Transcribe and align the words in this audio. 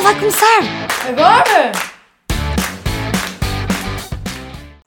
Então 0.00 0.12
vai 0.14 0.18
começar! 0.18 0.60
Agora? 1.10 1.72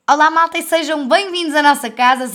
Olá 0.10 0.32
malta 0.32 0.58
e 0.58 0.64
sejam 0.64 1.08
bem-vindos 1.08 1.54
à 1.54 1.62
nossa 1.62 1.88
casa. 1.92 2.32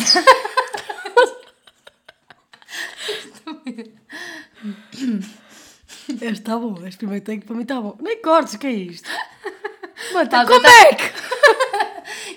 Este 6.08 6.26
está 6.33 6.56
bom, 6.56 6.74
este 6.87 6.99
primeiro 6.99 7.24
take 7.24 7.44
para 7.44 7.54
mim 7.56 7.62
está 7.62 7.80
bom. 7.80 7.96
Nem 8.01 8.21
cortes, 8.22 8.54
o 8.54 8.58
que 8.58 8.67
é 8.67 8.72
isto? 8.72 9.08
Mano, 10.15 10.29
Tá, 10.31 10.47
como 10.47 10.60
tá- 10.63 10.71
é 10.71 10.95
que? 10.95 11.13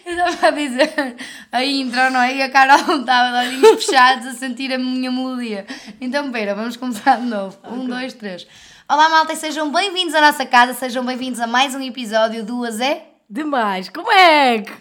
Eu 0.10 0.28
estava 0.28 0.48
a 0.48 0.52
dizer 0.52 1.16
a 1.52 1.64
intro, 1.64 2.10
não 2.10 2.22
é? 2.22 2.36
E 2.36 2.42
a 2.42 2.50
Carol 2.50 3.00
estava 3.00 3.30
de 3.44 3.48
olhinhos 3.48 3.86
fechados 3.86 4.28
a 4.28 4.34
sentir 4.34 4.74
a 4.74 4.78
minha 4.78 5.12
melodia. 5.12 5.66
Então, 6.02 6.32
pera, 6.32 6.54
vamos 6.56 6.76
começar 6.76 7.18
de 7.18 7.28
novo. 7.28 7.58
Um, 7.70 7.86
dois, 7.86 8.14
três. 8.14 8.46
Olá 8.92 9.08
malta 9.08 9.32
e 9.32 9.38
sejam 9.38 9.72
bem-vindos 9.72 10.14
à 10.14 10.20
nossa 10.20 10.46
casa, 10.46 10.74
sejam 10.74 11.06
bem-vindos 11.06 11.40
a 11.40 11.48
mais 11.48 11.74
um 11.74 11.80
episódio 11.80 12.44
do 12.46 12.66
Azé. 12.66 13.06
Demais, 13.30 13.88
como 13.88 14.12
é 14.12 14.64
que? 14.64 14.74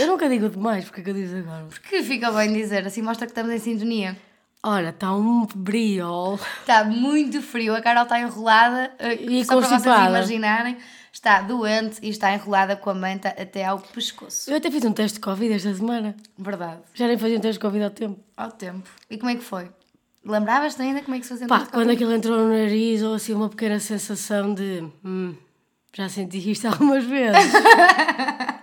Eu 0.00 0.06
nunca 0.06 0.26
digo 0.26 0.48
demais, 0.48 0.86
porque 0.86 1.02
é 1.02 1.04
que 1.04 1.10
eu 1.10 1.14
digo 1.14 1.36
agora? 1.36 1.66
Que 1.86 2.02
fica 2.02 2.30
bem 2.32 2.50
dizer, 2.50 2.86
assim 2.86 3.02
mostra 3.02 3.26
que 3.26 3.32
estamos 3.32 3.52
em 3.52 3.58
sintonia. 3.58 4.16
Ora, 4.62 4.88
está 4.88 5.12
um 5.14 5.46
briol. 5.54 6.40
Está 6.60 6.82
muito 6.82 7.42
frio, 7.42 7.74
a 7.76 7.82
Carol 7.82 8.04
está 8.04 8.18
enrolada. 8.20 8.90
eh, 8.98 9.16
E 9.20 9.44
só 9.44 9.58
para 9.58 9.66
vocês 9.68 9.82
constipada. 9.82 10.08
imaginarem, 10.08 10.78
está 11.12 11.42
doente 11.42 11.98
e 12.02 12.08
está 12.08 12.32
enrolada 12.32 12.74
com 12.74 12.88
a 12.88 12.94
manta 12.94 13.28
até 13.28 13.66
ao 13.66 13.80
pescoço. 13.80 14.50
Eu 14.50 14.56
até 14.56 14.70
fiz 14.70 14.82
um 14.86 14.92
teste 14.94 15.16
de 15.16 15.20
Covid 15.20 15.52
esta 15.52 15.74
semana. 15.74 16.16
Verdade. 16.38 16.80
Já 16.94 17.06
nem 17.06 17.18
fazia 17.18 17.36
um 17.36 17.40
teste 17.40 17.58
de 17.58 17.66
Covid 17.66 17.84
há 17.84 17.90
tempo. 17.90 18.18
Ao 18.34 18.50
tempo. 18.50 18.88
E 19.10 19.18
como 19.18 19.30
é 19.30 19.34
que 19.36 19.44
foi? 19.44 19.68
Lembravas-te 20.24 20.82
ainda 20.82 21.00
como 21.02 21.16
é 21.16 21.20
que 21.20 21.24
se 21.26 21.30
fazia 21.30 21.46
Pá, 21.46 21.66
quando 21.66 21.90
aquilo 21.90 22.12
entrou 22.12 22.36
no 22.38 22.48
nariz, 22.48 23.02
ou 23.02 23.14
assim 23.14 23.32
uma 23.32 23.48
pequena 23.48 23.78
sensação 23.80 24.52
de. 24.52 24.84
Hum, 25.04 25.34
já 25.94 26.08
senti 26.08 26.50
isto 26.50 26.66
algumas 26.68 27.04
vezes. 27.04 27.52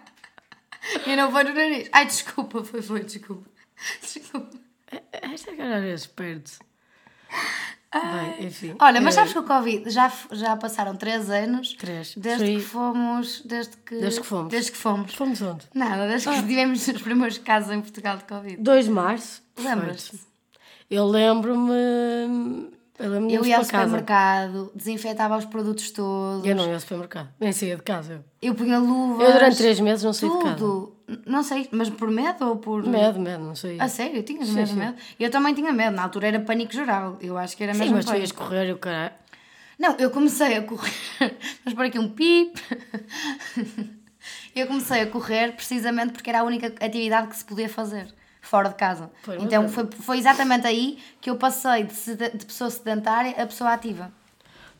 E 1.07 1.16
não 1.16 1.31
foi 1.31 1.44
no 1.44 1.53
nariz. 1.53 1.89
Ai, 1.91 2.05
desculpa, 2.05 2.63
foi, 2.63 2.81
foi, 2.81 3.03
desculpa. 3.03 3.49
Desculpa. 4.02 4.57
Esta 5.11 5.53
cara 5.55 5.77
às 5.77 5.83
vezes 5.83 6.07
perde-se. 6.07 6.59
Bem, 7.94 8.47
enfim. 8.47 8.75
Olha, 8.79 9.01
mas 9.01 9.16
eh, 9.16 9.17
sabes 9.17 9.33
que 9.33 9.39
o 9.39 9.44
Covid 9.44 9.89
já, 9.89 10.11
já 10.31 10.55
passaram 10.55 10.95
3 10.95 11.29
anos 11.29 11.73
Três. 11.73 12.13
desde 12.16 12.44
Three. 12.44 12.55
que 12.57 12.61
fomos. 12.61 13.41
Desde 13.45 13.75
que, 13.77 13.95
Desde 13.95 14.22
que 14.22 14.27
fomos. 14.27 14.51
Desde 14.51 14.72
que 14.72 14.77
fomos. 14.77 15.13
Fomos 15.13 15.41
onde? 15.41 15.66
Nada, 15.73 16.07
desde 16.07 16.29
que 16.29 16.41
tivemos 16.47 16.88
os 16.88 17.01
primeiros 17.01 17.38
casos 17.39 17.72
em 17.72 17.81
Portugal 17.81 18.17
de 18.17 18.23
Covid. 18.25 18.57
2 18.57 18.85
de 18.85 18.91
março. 18.91 19.44
Lembras-te? 19.57 20.19
Eu 20.89 21.05
lembro-me. 21.08 21.73
Eu 22.97 23.09
lembro-me 23.09 23.28
de 23.28 23.33
Eu 23.36 23.45
ia 23.45 23.58
ao 23.58 23.66
casa. 23.66 23.83
supermercado, 23.83 24.72
desinfetava 24.73 25.38
os 25.38 25.45
produtos 25.45 25.91
todos. 25.91 26.45
Eu 26.45 26.55
não 26.55 26.66
ia 26.67 26.75
ao 26.75 26.80
supermercado. 26.80 27.30
Nem 27.39 27.52
saía 27.52 27.75
de 27.75 27.81
casa. 27.81 28.23
Eu, 28.41 28.50
Eu 28.52 28.55
punha 28.55 28.80
luvas. 28.80 29.28
eu 29.28 29.33
durante 29.33 29.58
três 29.58 29.80
meses 29.80 30.03
não 30.03 30.13
saí 30.13 30.30
de 30.30 30.38
casa. 30.39 30.56
Tudo. 30.56 30.95
Não 31.25 31.44
sei, 31.44 31.67
mas 31.72 31.89
por 31.89 32.09
medo 32.09 32.47
ou 32.47 32.56
por. 32.58 32.86
Medo, 32.86 33.19
medo, 33.19 33.44
não 33.44 33.56
saía. 33.56 33.83
A 33.83 33.88
sério, 33.88 34.23
tinhas 34.23 34.47
Sim, 34.47 34.53
medo, 34.56 34.67
sim. 34.69 34.75
medo? 34.75 34.95
Eu 35.19 35.30
também 35.30 35.53
tinha 35.53 35.72
medo, 35.73 35.95
na 35.95 36.03
altura 36.03 36.28
era 36.28 36.39
pânico 36.39 36.73
geral. 36.73 37.17
Eu 37.22 37.38
acho 37.38 37.56
que 37.58 37.63
era 37.63 37.73
Sim, 37.73 37.80
mesmo 37.81 37.95
mas 37.97 38.06
tu 38.06 38.16
ias 38.16 38.31
correr 38.31 38.69
e 38.69 38.72
o 38.72 38.78
caralho. 38.78 39.13
Não, 39.78 39.95
eu 39.97 40.09
comecei 40.09 40.56
a 40.56 40.63
correr. 40.63 40.91
Vamos 41.66 41.75
pôr 41.75 41.86
aqui 41.86 42.00
um 42.00 42.09
pip. 42.09 42.59
Eu 44.56 44.66
comecei 44.67 45.02
a 45.02 45.08
correr 45.08 45.52
precisamente 45.52 46.13
porque 46.13 46.30
era 46.30 46.39
a 46.39 46.44
única 46.44 46.67
atividade 46.83 47.28
que 47.28 47.36
se 47.36 47.44
podia 47.45 47.67
fazer 47.69 48.08
fora 48.47 48.69
de 48.69 48.75
casa. 48.75 49.09
Mas 49.27 49.41
então 49.43 49.67
foi, 49.69 49.88
foi 49.99 50.17
exatamente 50.17 50.65
aí 50.67 50.97
que 51.19 51.29
eu 51.29 51.35
passei 51.38 51.83
de, 51.83 51.93
sed- 51.93 52.38
de 52.38 52.45
pessoa 52.45 52.69
sedentária 52.69 53.31
a 53.41 53.45
pessoa 53.45 53.73
ativa. 53.73 54.11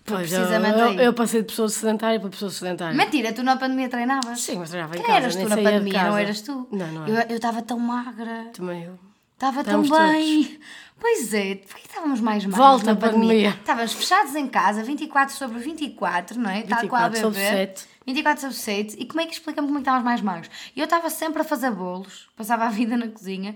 Pois, 0.08 0.32
eu, 0.32 0.38
precisamente 0.40 0.80
eu, 0.80 0.86
aí. 0.86 0.98
eu 1.04 1.14
passei 1.14 1.42
de 1.42 1.48
pessoa 1.48 1.68
sedentária 1.68 2.20
para 2.20 2.30
pessoa 2.30 2.52
sedentária. 2.52 2.96
Mentira, 2.96 3.34
tu 3.34 3.42
na 3.42 3.58
pandemia 3.58 3.90
treinavas? 3.90 4.40
Sim, 4.40 4.58
mas 4.60 4.70
treinava 4.70 4.94
em 4.96 4.98
Quem 5.00 5.08
casa. 5.08 5.18
eras 5.20 5.36
tu 5.36 5.50
na 5.50 5.56
pandemia, 5.58 6.04
não 6.04 6.18
eras 6.18 6.42
tu? 6.42 6.68
Não, 6.72 6.88
não 6.92 7.08
Eu 7.08 7.16
era. 7.18 7.32
eu 7.32 7.36
estava 7.38 7.62
tão 7.64 7.80
magra. 7.80 8.46
Também 8.54 8.84
eu. 8.84 9.00
Estava 9.34 9.64
tão 9.64 9.82
bem. 9.82 10.60
Pois 11.00 11.34
é, 11.34 11.56
porquê 11.56 11.82
que 11.82 11.88
estávamos 11.88 12.22
mais 12.22 12.46
magros 12.46 12.58
Volta 12.66 12.86
na 12.86 12.92
a 12.94 12.96
pandemia. 12.96 13.50
Estávamos 13.50 13.94
fechados 13.94 14.34
em 14.36 14.48
casa, 14.48 14.82
24 14.84 15.36
sobre 15.36 15.60
24, 15.60 16.40
não 16.40 16.50
é? 16.50 16.62
Tal 16.62 16.88
qual 16.88 17.04
a 17.04 17.10
24 17.10 17.20
sobre 17.20 17.40
beber. 17.40 17.68
7. 17.76 17.86
24 18.06 18.42
sobre 18.42 18.56
7. 18.56 18.96
E 19.00 19.06
como 19.06 19.22
é 19.22 19.26
que 19.26 19.34
explica-me 19.34 19.68
como 19.68 19.80
é 19.80 19.82
que 19.82 19.84
estávamos 19.84 20.06
mais 20.06 20.22
magros? 20.22 20.50
E 20.76 20.80
eu 20.80 20.86
estava 20.86 21.10
sempre 21.10 21.42
a 21.42 21.46
fazer 21.46 21.72
bolos, 21.72 22.28
passava 22.36 22.66
a 22.66 22.70
vida 22.70 22.96
na 22.96 23.08
cozinha. 23.08 23.56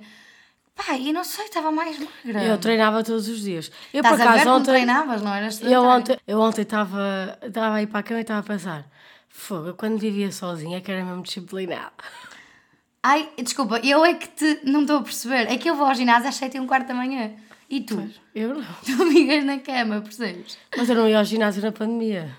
Pá, 0.75 0.95
e 0.95 1.11
não 1.11 1.23
sei, 1.25 1.45
estava 1.45 1.71
mais 1.71 1.99
magra. 1.99 2.43
Eu 2.43 2.57
treinava 2.57 3.03
todos 3.03 3.27
os 3.27 3.41
dias. 3.41 3.69
Eu, 3.93 3.99
Estás 4.01 4.15
por 4.15 4.27
a 4.27 4.31
ver 4.31 4.39
acaso, 4.39 4.55
ontem. 4.55 4.71
treinavas, 4.71 5.21
não 5.21 5.33
eras 5.33 5.61
Eu 5.61 5.83
ontem, 5.83 6.17
eu 6.25 6.39
ontem 6.39 6.61
estava, 6.61 7.37
estava 7.41 7.75
a 7.75 7.81
ir 7.81 7.87
para 7.87 7.99
a 7.99 8.03
cama 8.03 8.19
e 8.19 8.21
estava 8.21 8.39
a 8.39 8.43
pensar: 8.43 8.85
fogo, 9.27 9.73
quando 9.73 9.99
vivia 9.99 10.31
sozinha 10.31 10.77
é 10.77 10.81
que 10.81 10.89
era 10.89 11.03
mesmo 11.03 11.21
disciplinada. 11.21 11.91
Ai, 13.03 13.29
desculpa, 13.37 13.79
eu 13.79 14.05
é 14.05 14.13
que 14.13 14.27
te 14.29 14.59
não 14.63 14.81
estou 14.81 14.97
a 14.99 15.03
perceber. 15.03 15.51
É 15.51 15.57
que 15.57 15.69
eu 15.69 15.75
vou 15.75 15.85
ao 15.85 15.95
ginásio 15.95 16.29
às 16.29 16.35
7 16.35 16.57
e 16.57 16.59
um 16.59 16.67
quarto 16.67 16.87
da 16.87 16.93
manhã. 16.93 17.31
E 17.69 17.81
tu? 17.81 18.09
Eu 18.33 18.55
não. 18.55 18.65
Tu 18.85 18.91
amigas 19.03 19.43
na 19.43 19.59
cama, 19.59 20.01
percebes? 20.01 20.57
Mas 20.75 20.89
eu 20.89 20.95
não 20.95 21.07
ia 21.07 21.17
ao 21.19 21.25
ginásio 21.25 21.61
na 21.61 21.71
pandemia. 21.71 22.35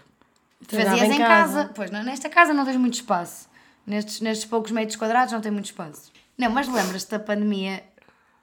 Treinava 0.66 0.96
Fazias 0.98 1.16
em 1.16 1.18
casa. 1.18 1.70
Pois, 1.74 1.90
não, 1.90 2.02
nesta 2.02 2.28
casa 2.28 2.52
não 2.52 2.64
tens 2.64 2.76
muito 2.76 2.94
espaço. 2.94 3.48
Nestes, 3.86 4.20
nestes 4.20 4.46
poucos 4.46 4.70
metros 4.70 4.96
quadrados 4.96 5.32
não 5.32 5.40
tem 5.40 5.50
muito 5.50 5.66
espaço. 5.66 6.12
Não, 6.38 6.50
mas 6.50 6.68
lembras-te 6.68 7.10
da 7.10 7.18
pandemia, 7.18 7.82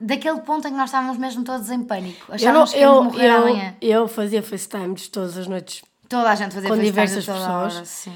daquele 0.00 0.40
ponto 0.40 0.66
em 0.68 0.70
que 0.72 0.76
nós 0.76 0.90
estávamos 0.90 1.16
mesmo 1.16 1.42
todos 1.44 1.70
em 1.70 1.82
pânico. 1.82 2.20
Eu, 2.26 2.28
não, 2.28 2.34
Achávamos 2.34 2.72
que 2.72 2.78
eu, 2.80 3.04
morrer 3.04 3.28
eu, 3.28 3.36
amanhã. 3.36 3.76
eu 3.80 4.08
fazia 4.08 4.42
FaceTimes 4.42 5.08
todas 5.08 5.36
as 5.38 5.46
noites 5.46 5.82
Toda 6.08 6.30
a 6.30 6.34
gente 6.34 6.54
fazia 6.54 6.68
com 6.68 6.74
FaceTime 6.76 6.90
diversas 6.90 7.24
pessoas. 7.26 7.74
hora, 7.76 7.84
sim. 7.84 8.12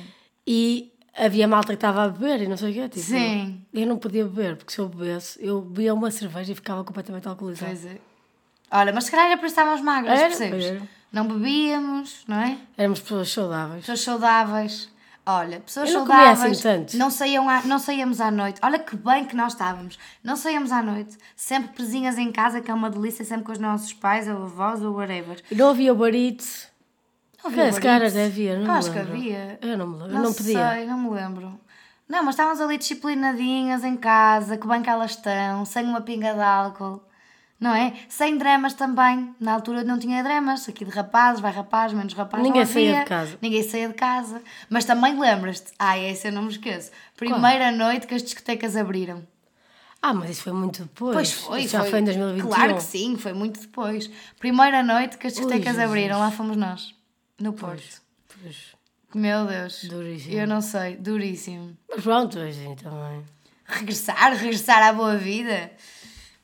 e 0.46 0.92
havia 1.16 1.46
malta 1.46 1.68
que 1.68 1.74
estava 1.74 2.04
a 2.04 2.08
beber 2.08 2.42
e 2.42 2.48
não 2.48 2.56
sei 2.56 2.70
o 2.70 2.74
quê. 2.74 2.88
Tipo, 2.88 3.04
Sim. 3.04 3.62
Eu 3.72 3.86
não 3.86 3.98
podia 3.98 4.24
beber, 4.24 4.56
porque 4.56 4.72
se 4.72 4.78
eu 4.78 4.88
bebesse, 4.88 5.38
eu 5.44 5.60
bebia 5.60 5.92
uma 5.92 6.10
cerveja 6.10 6.52
e 6.52 6.54
ficava 6.54 6.82
completamente 6.84 7.28
alcoolizada. 7.28 7.70
Pois 7.70 7.84
é. 7.86 7.98
Olha, 8.70 8.92
mas 8.94 9.04
se 9.04 9.10
calhar 9.10 9.26
era 9.26 9.36
por 9.38 9.44
estávamos 9.46 9.82
magras, 9.82 10.18
Era, 10.18 10.28
percebes? 10.28 10.64
era. 10.64 10.82
Não 11.12 11.26
bebíamos, 11.28 12.24
não 12.26 12.38
é? 12.38 12.56
Éramos 12.76 13.00
pessoas 13.00 13.30
saudáveis. 13.32 13.80
Pessoas 13.80 14.00
saudáveis. 14.00 14.88
Olha, 15.24 15.60
pessoas 15.60 15.88
Eu 15.90 16.00
não 16.00 16.06
saudáveis. 16.06 16.52
assim 16.58 16.62
tanto. 16.62 16.96
Não, 16.96 17.10
saíam 17.10 17.48
à- 17.48 17.62
não 17.62 17.78
saíamos 17.78 18.20
à 18.20 18.30
noite. 18.30 18.58
Olha 18.62 18.78
que 18.78 18.96
bem 18.96 19.24
que 19.24 19.36
nós 19.36 19.52
estávamos. 19.52 19.98
Não 20.24 20.34
saíamos 20.36 20.72
à 20.72 20.82
noite. 20.82 21.16
Sempre 21.36 21.74
presinhas 21.74 22.18
em 22.18 22.32
casa, 22.32 22.60
que 22.60 22.70
é 22.70 22.74
uma 22.74 22.90
delícia, 22.90 23.24
sempre 23.24 23.44
com 23.44 23.52
os 23.52 23.58
nossos 23.58 23.92
pais 23.92 24.26
ou 24.26 24.42
avós 24.44 24.82
ou 24.82 24.94
whatever. 24.94 25.40
E 25.50 25.54
não 25.54 25.68
havia 25.70 25.94
barito. 25.94 26.44
Não 27.44 27.50
havia 27.50 27.70
cara 27.80 27.98
barito. 28.10 28.18
havia, 28.18 28.54
não 28.54 28.62
Eu 28.62 28.72
me 28.72 28.78
acho 28.78 28.90
que 28.90 28.98
lembro. 28.98 29.12
havia. 29.12 29.58
Eu 29.62 29.78
não 29.78 29.86
me 29.86 29.92
lembro, 29.98 30.12
Não, 30.14 30.22
não 30.22 30.32
podia. 30.32 30.70
sei, 30.72 30.86
não 30.86 30.98
me 30.98 31.10
lembro. 31.10 31.60
Não, 32.08 32.24
mas 32.24 32.34
estávamos 32.34 32.60
ali 32.60 32.76
disciplinadinhas 32.78 33.84
em 33.84 33.96
casa, 33.96 34.56
que 34.56 34.66
bem 34.66 34.82
que 34.82 34.90
elas 34.90 35.12
estão, 35.12 35.64
sem 35.64 35.84
uma 35.84 36.00
pinga 36.00 36.34
de 36.34 36.40
álcool. 36.40 37.00
Não 37.62 37.72
é? 37.72 37.92
Sem 38.08 38.36
dramas 38.36 38.74
também. 38.74 39.32
Na 39.38 39.54
altura 39.54 39.84
não 39.84 39.96
tinha 39.96 40.20
dramas. 40.20 40.68
Aqui 40.68 40.84
de 40.84 40.90
rapazes, 40.90 41.40
vai 41.40 41.52
rapaz, 41.52 41.92
menos 41.92 42.12
rapaz. 42.12 42.42
Ninguém 42.42 42.66
saía 42.66 42.98
de 42.98 43.04
casa. 43.04 43.38
Ninguém 43.40 43.62
saía 43.62 43.86
de 43.86 43.94
casa. 43.94 44.42
Mas 44.68 44.84
também 44.84 45.16
lembras-te. 45.16 45.70
Ai, 45.78 46.06
essa 46.06 46.26
eu 46.26 46.32
não 46.32 46.42
me 46.42 46.50
esqueço. 46.50 46.90
Primeira 47.16 47.70
noite 47.70 48.08
que 48.08 48.14
as 48.16 48.22
discotecas 48.24 48.76
abriram. 48.76 49.24
Ah, 50.02 50.12
mas 50.12 50.30
isso 50.30 50.42
foi 50.42 50.52
muito 50.52 50.82
depois. 50.82 51.14
Pois 51.14 51.32
foi, 51.34 51.60
Isso 51.60 51.74
já 51.74 51.84
foi, 51.84 52.00
em 52.00 52.04
2021. 52.04 52.48
Claro 52.48 52.74
que 52.74 52.82
sim, 52.82 53.16
foi 53.16 53.32
muito 53.32 53.60
depois. 53.60 54.10
Primeira 54.40 54.82
noite 54.82 55.16
que 55.16 55.28
as 55.28 55.34
discotecas 55.34 55.76
Jesus. 55.76 55.84
abriram, 55.84 56.18
lá 56.18 56.32
fomos 56.32 56.56
nós. 56.56 56.92
No 57.40 57.52
Porto. 57.52 58.02
Pois. 58.42 58.74
Meu 59.14 59.46
Deus. 59.46 59.84
Duríssimo. 59.84 60.34
Eu 60.34 60.48
não 60.48 60.60
sei, 60.60 60.96
duríssimo. 60.96 61.76
Mas 61.88 62.02
pronto, 62.02 62.40
hoje 62.40 62.74
também. 62.82 63.24
Regressar, 63.66 64.34
regressar 64.34 64.82
à 64.82 64.92
boa 64.92 65.16
vida. 65.16 65.70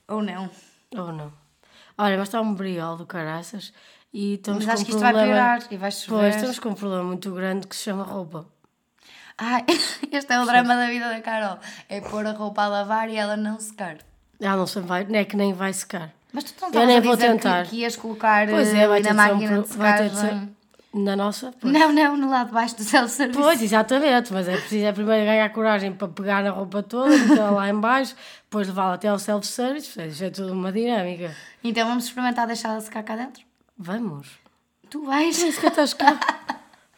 Ou 0.06 0.22
não. 0.22 0.48
Ou 0.96 1.12
não. 1.12 1.32
Olha, 1.96 2.16
mas 2.16 2.28
está 2.28 2.40
um 2.40 2.54
briol 2.54 2.96
do 2.96 3.04
caraças 3.06 3.72
e 4.12 4.34
estamos 4.34 4.64
Mas 4.64 4.66
com 4.66 4.72
acho 4.72 4.82
um 4.82 4.84
que 4.86 4.90
isto 4.92 5.00
vai 5.00 5.12
problema... 5.12 5.34
piorar 5.34 5.62
e 5.70 5.76
vai 5.76 5.90
chover. 5.90 6.20
Pois, 6.20 6.36
estamos 6.36 6.58
com 6.58 6.68
um 6.70 6.74
problema 6.74 7.04
muito 7.04 7.32
grande 7.32 7.66
que 7.66 7.76
se 7.76 7.84
chama 7.84 8.04
roupa. 8.04 8.46
Ai, 9.36 9.64
este 10.10 10.32
é 10.32 10.40
o 10.40 10.44
drama 10.44 10.74
da 10.76 10.86
vida 10.86 11.08
da 11.08 11.20
Carol. 11.20 11.58
É 11.88 12.00
pôr 12.00 12.26
a 12.26 12.32
roupa 12.32 12.62
a 12.62 12.68
lavar 12.68 13.08
e 13.08 13.16
ela 13.16 13.36
não 13.36 13.58
secar. 13.60 13.98
Ah, 14.40 14.56
não 14.56 14.66
sei, 14.66 14.82
vai, 14.82 15.06
é 15.12 15.24
que 15.24 15.36
nem 15.36 15.52
vai 15.52 15.72
secar. 15.72 16.12
Mas 16.32 16.44
tu 16.44 16.54
não 16.60 16.68
estavas 16.68 16.96
a 16.96 17.00
vou 17.00 17.16
dizer 17.16 17.28
tentar. 17.32 17.64
Que, 17.64 17.70
que 17.70 17.76
ias 17.78 17.96
colocar 17.96 18.48
Pois 18.48 18.72
eh, 18.72 18.78
é, 18.78 18.88
vai 18.88 19.00
na 19.00 19.08
ter 19.08 19.36
de 19.36 19.46
ser 19.46 19.52
um 19.58 19.62
de 19.62 19.76
vai 19.76 19.98
ter 19.98 20.10
secagem? 20.10 20.40
ser 20.40 20.48
na 20.94 21.14
nossa. 21.16 21.52
Pois. 21.60 21.72
Não, 21.72 21.92
não, 21.92 22.16
no 22.16 22.30
lado 22.30 22.48
de 22.48 22.52
baixo 22.54 22.76
do 22.76 22.82
self-service. 22.82 23.38
Pois, 23.38 23.62
exatamente, 23.62 24.32
mas 24.32 24.48
é 24.48 24.56
preciso 24.56 24.86
é 24.86 24.92
primeiro 24.92 25.24
ganhar 25.26 25.48
coragem 25.52 25.92
para 25.92 26.08
pegar 26.08 26.42
na 26.42 26.50
roupa 26.50 26.82
toda, 26.82 27.10
metê-la 27.16 27.50
lá 27.50 27.68
em 27.68 27.78
baixo, 27.78 28.14
depois 28.44 28.66
levá-la 28.68 28.94
até 28.94 29.08
ao 29.08 29.18
self-service, 29.18 30.00
isso 30.02 30.24
é 30.24 30.30
tudo 30.30 30.52
uma 30.52 30.72
dinâmica. 30.72 31.34
Então 31.62 31.86
vamos 31.86 32.04
experimentar 32.04 32.46
deixá-la 32.46 32.80
secar 32.80 33.02
cá 33.02 33.16
dentro? 33.16 33.42
Vamos. 33.76 34.28
Tu 34.90 35.04
vais. 35.04 35.38
Isso 35.42 35.60
que 35.60 35.66
eu 35.66 35.70
estás 35.70 35.92
cá. 35.94 36.18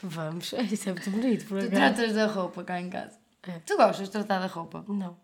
Vamos. 0.03 0.53
É, 0.55 0.63
Isso 0.63 0.89
é 0.89 0.93
muito 0.93 1.11
bonito, 1.11 1.47
por 1.47 1.59
Tu 1.61 1.67
acaso. 1.67 1.95
tratas 1.95 2.15
da 2.15 2.27
roupa 2.27 2.65
cá 2.65 2.81
em 2.81 2.89
casa. 2.89 3.19
É. 3.47 3.53
Tu 3.67 3.77
gostas 3.77 4.07
de 4.07 4.13
tratar 4.13 4.39
da 4.39 4.47
roupa? 4.47 4.85
Não. 4.89 5.17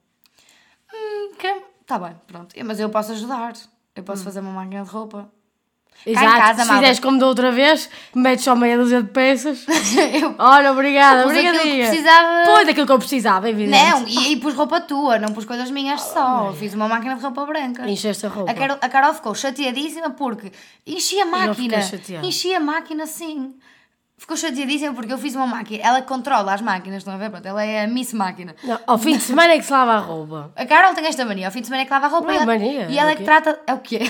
Hum, 0.93 1.33
que... 1.39 1.63
Tá 1.87 1.99
bem, 1.99 2.15
pronto. 2.27 2.55
Mas 2.65 2.81
eu 2.81 2.91
posso 2.91 3.13
ajudar. 3.13 3.53
Eu 3.95 4.03
Hum. 4.03 4.05
posso 4.05 4.25
fazer 4.25 4.41
uma 4.41 4.51
máquina 4.51 4.83
de 4.85 4.91
roupa. 4.91 5.31
Cá 6.05 6.11
em 6.11 6.13
Exato, 6.13 6.37
casa, 6.39 6.65
se 6.65 6.73
fizeres 6.73 7.01
como 7.01 7.19
da 7.19 7.27
outra 7.27 7.51
vez, 7.51 7.91
metes 8.15 8.45
só 8.45 8.55
meia 8.55 8.79
dúzia 8.79 9.03
de 9.03 9.09
peças. 9.09 9.67
Eu 10.15 10.35
Olha, 10.39 10.71
obrigada, 10.71 11.25
pus 11.25 11.37
aquilo 11.37 11.59
que 11.59 11.79
precisava. 11.79 12.45
Pois, 12.47 12.67
daquilo 12.67 12.87
que 12.87 12.93
eu 12.93 12.99
precisava, 12.99 13.51
evidente. 13.51 13.77
Não, 13.77 14.07
e, 14.07 14.33
e 14.33 14.37
pus 14.37 14.55
roupa 14.55 14.81
tua, 14.81 15.19
não 15.19 15.33
pus 15.33 15.45
coisas 15.45 15.71
minhas 15.71 16.01
só. 16.01 16.53
Fiz 16.53 16.75
uma 16.75 16.87
máquina 16.87 17.17
de 17.17 17.23
roupa 17.23 17.45
branca. 17.45 17.89
Encheste 17.89 18.27
a 18.27 18.29
roupa. 18.29 18.51
A 18.51 18.55
Carol, 18.55 18.79
a 18.81 18.89
Carol 18.89 19.15
ficou 19.15 19.35
chateadíssima 19.35 20.11
porque 20.11 20.53
enchi 20.87 21.21
a 21.21 21.27
máquina. 21.27 21.79
Enchi 22.23 22.55
a 22.55 22.61
máquina 22.61 23.07
sim. 23.07 23.55
Ficou 24.19 24.35
chateadíssima 24.35 24.95
porque 24.95 25.13
eu 25.13 25.19
fiz 25.19 25.35
uma 25.37 25.47
máquina. 25.47 25.85
Ela 25.85 26.01
controla 26.01 26.55
as 26.55 26.63
máquinas, 26.63 26.99
estão 26.99 27.13
a 27.13 27.19
ver? 27.19 27.29
Pronto, 27.31 27.45
ela 27.47 27.63
é 27.63 27.85
a 27.85 27.87
Miss 27.87 28.15
Máquina. 28.15 28.57
Não, 28.65 28.79
ao 28.87 28.97
fim 28.97 29.15
de 29.19 29.23
semana 29.23 29.53
é 29.53 29.59
que 29.59 29.65
se 29.65 29.71
lava 29.71 29.93
a 29.93 29.99
roupa. 29.99 30.51
A 30.57 30.65
Carol 30.65 30.95
tem 30.95 31.07
esta 31.07 31.23
mania. 31.27 31.47
Ao 31.47 31.53
fim 31.53 31.61
de 31.61 31.67
semana 31.67 31.83
é 31.83 31.85
que 31.85 31.93
lava 31.93 32.07
a 32.07 32.09
roupa. 32.09 32.27
Não 32.27 32.33
é 32.33 32.37
ela- 32.37 32.47
mania, 32.47 32.87
E 32.89 32.99
ela 32.99 33.11
é 33.11 33.13
é 33.13 33.15
o 33.15 33.17
que 33.19 33.23
quê? 33.23 33.25
trata. 33.25 33.61
É 33.67 33.75
o 33.75 33.79
quê? 33.79 34.01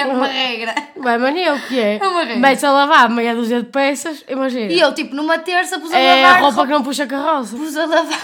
é 0.00 0.06
uma 0.06 0.26
regra. 0.26 0.74
Vai, 0.96 1.16
mania, 1.16 1.54
o 1.54 1.60
que 1.60 1.78
é? 1.78 1.96
É 1.96 2.08
uma 2.08 2.20
regra. 2.24 2.36
Metes 2.40 2.64
a 2.64 2.72
lavar 2.72 3.08
meia 3.08 3.34
dúzia 3.36 3.62
de 3.62 3.68
peças, 3.68 4.24
imagina. 4.28 4.72
E 4.72 4.80
eu, 4.80 4.92
tipo, 4.94 5.14
numa 5.14 5.38
terça 5.38 5.78
pus 5.78 5.92
a 5.92 5.98
é 5.98 6.22
lavar. 6.24 6.38
a 6.38 6.40
roupa 6.42 6.66
que 6.66 6.72
não 6.72 6.82
puxa 6.82 7.06
carroça. 7.06 7.56
Pus 7.56 7.76
a 7.76 7.86
lavar. 7.86 8.18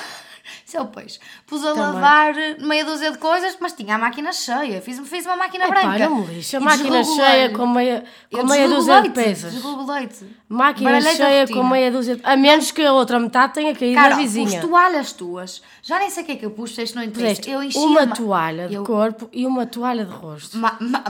Isso 0.69 0.77
é 0.77 0.83
o 0.83 0.87
peixe. 0.87 1.19
Pus 1.47 1.65
a 1.65 1.69
Também. 1.69 1.83
lavar 1.83 2.35
meia 2.61 2.85
dúzia 2.85 3.11
de 3.11 3.17
coisas, 3.17 3.57
mas 3.59 3.73
tinha 3.73 3.95
a 3.95 3.99
máquina 3.99 4.31
cheia. 4.35 4.83
Fiz, 4.83 5.01
fiz 5.09 5.25
uma 5.25 5.35
máquina 5.37 5.65
Epá, 5.65 5.81
branca. 5.81 6.11
me 6.11 6.27
lixa. 6.27 6.59
E 6.59 6.61
Máquina 6.61 7.03
cheia 7.03 7.49
com 7.49 7.67
meia, 7.67 8.05
com 8.31 8.45
meia 8.45 8.69
dúzia 8.69 9.01
de 9.01 9.09
peças. 9.09 9.55
Desregulei-te. 9.55 10.27
Máquina 10.47 10.91
Baralhei-te 10.91 11.23
a 11.23 11.27
cheia 11.27 11.49
com 11.49 11.63
meia 11.63 11.91
dúzia 11.91 12.17
de... 12.17 12.23
A 12.23 12.37
menos 12.37 12.71
que 12.71 12.83
a 12.83 12.93
outra 12.93 13.19
metade 13.19 13.55
tenha 13.55 13.75
caído 13.75 13.95
Cara, 13.95 14.11
na 14.11 14.17
vizinha. 14.21 14.61
toalhas 14.61 15.13
tuas. 15.13 15.63
Já 15.83 15.99
nem 15.99 16.11
sei 16.11 16.23
o 16.23 16.27
que 16.27 16.33
é 16.33 16.37
que 16.37 16.45
eu 16.45 16.51
pus, 16.51 16.77
isto 16.77 16.97
não 16.97 17.03
interessa. 17.03 17.41
Eu 17.49 17.63
enchi 17.63 17.79
uma 17.79 18.03
a 18.03 18.07
ma- 18.07 18.15
toalha 18.15 18.69
de 18.69 18.75
Eu- 18.75 18.85
corpo 18.85 19.27
e 19.33 19.47
uma 19.47 19.65
toalha 19.65 20.05
de 20.05 20.13
rosto. 20.13 20.59
Ma, 20.59 20.77
ma, 20.79 21.03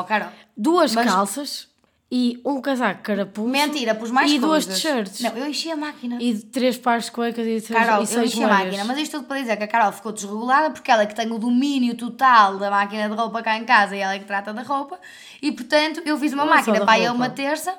oh, 0.00 0.04
Carol. 0.04 0.28
Duas 0.56 0.94
Mas- 0.94 1.10
calças 1.10 1.66
e 2.12 2.40
um 2.44 2.60
casaco 2.60 3.02
carapuço. 3.02 3.48
Mentira, 3.48 3.94
pus 3.94 4.10
mais 4.10 4.30
E 4.32 4.38
duas 4.38 4.64
coisas. 4.64 4.82
t-shirts. 4.82 5.20
Não, 5.20 5.30
eu 5.36 5.46
enchi 5.48 5.70
a 5.70 5.76
máquina. 5.76 6.18
E 6.20 6.36
três 6.38 6.76
pares 6.76 7.04
de 7.04 7.12
cuecas 7.12 7.46
e, 7.46 7.60
seis, 7.60 7.68
Carol, 7.78 7.98
e 7.98 8.02
eu 8.02 8.06
seis 8.06 8.32
enchi 8.32 8.42
a 8.42 8.48
máquina, 8.48 8.84
mas 8.84 8.98
isto 8.98 9.18
tudo 9.18 9.26
para 9.28 9.40
dizer 9.40 9.56
que 9.56 9.62
a 9.64 9.68
Carol 9.68 9.92
ficou 9.92 10.10
desregulada 10.10 10.70
porque 10.70 10.90
ela 10.90 11.02
é 11.02 11.06
que 11.06 11.14
tem 11.14 11.30
o 11.30 11.38
domínio 11.38 11.94
total 11.94 12.58
da 12.58 12.68
máquina 12.70 13.08
de 13.08 13.14
roupa 13.14 13.42
cá 13.42 13.56
em 13.56 13.64
casa 13.64 13.94
e 13.96 14.00
ela 14.00 14.14
é 14.14 14.18
que 14.18 14.24
trata 14.24 14.52
da 14.52 14.62
roupa 14.62 14.98
e 15.40 15.52
portanto 15.52 16.02
eu 16.04 16.18
fiz 16.18 16.32
uma 16.32 16.44
Não 16.44 16.52
é 16.52 16.56
máquina 16.56 16.84
para 16.84 16.98
roupa. 16.98 17.12
uma 17.12 17.30
terça 17.30 17.74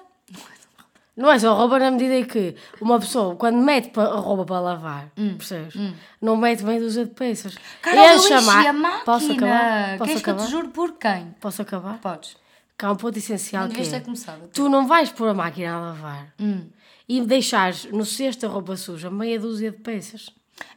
Não 1.18 1.30
é 1.30 1.38
só 1.38 1.54
roupa 1.54 1.78
na 1.78 1.92
medida 1.92 2.16
em 2.16 2.24
que 2.24 2.56
uma 2.80 2.98
pessoa, 3.00 3.36
quando 3.36 3.58
mete 3.58 3.92
a 4.00 4.06
roupa 4.16 4.46
para 4.46 4.60
lavar, 4.62 5.08
percebes? 5.38 5.76
Não 6.22 6.38
mete 6.38 6.64
meia 6.64 6.80
dúzia 6.80 7.04
de 7.06 7.12
peças. 7.12 7.54
Hum, 7.56 7.60
Carol, 7.82 8.06
eu 8.06 8.16
Enche 8.16 8.34
a 8.34 8.38
enchi 8.40 8.50
a 8.68 8.74
máquina. 8.74 9.00
Posso 9.06 9.32
acabar? 9.34 9.98
Posso 9.98 10.06
Queres 10.08 10.22
que 10.24 10.30
eu 10.30 10.34
acabar? 10.34 10.46
te 10.48 10.52
juro 10.52 10.70
por 10.70 10.94
quem? 10.94 11.36
Posso 11.42 11.62
acabar? 11.62 11.98
Podes. 12.00 12.38
Que 12.82 12.86
há 12.88 12.92
um 12.92 12.96
ponto 12.96 13.16
essencial 13.20 13.70
que 13.70 13.80
é, 13.80 13.86
ter 13.86 14.02
começado. 14.02 14.50
tu 14.52 14.68
não 14.68 14.88
vais 14.88 15.12
pôr 15.12 15.30
a 15.30 15.34
máquina 15.36 15.76
a 15.76 15.80
lavar 15.80 16.34
Hum. 16.40 16.68
e 17.08 17.22
deixares 17.22 17.86
no 17.92 18.04
cesto 18.04 18.48
a 18.48 18.50
roupa 18.50 18.76
suja 18.76 19.08
meia 19.12 19.40
dúzia 19.40 19.70
de 19.70 19.78
peças. 19.78 20.32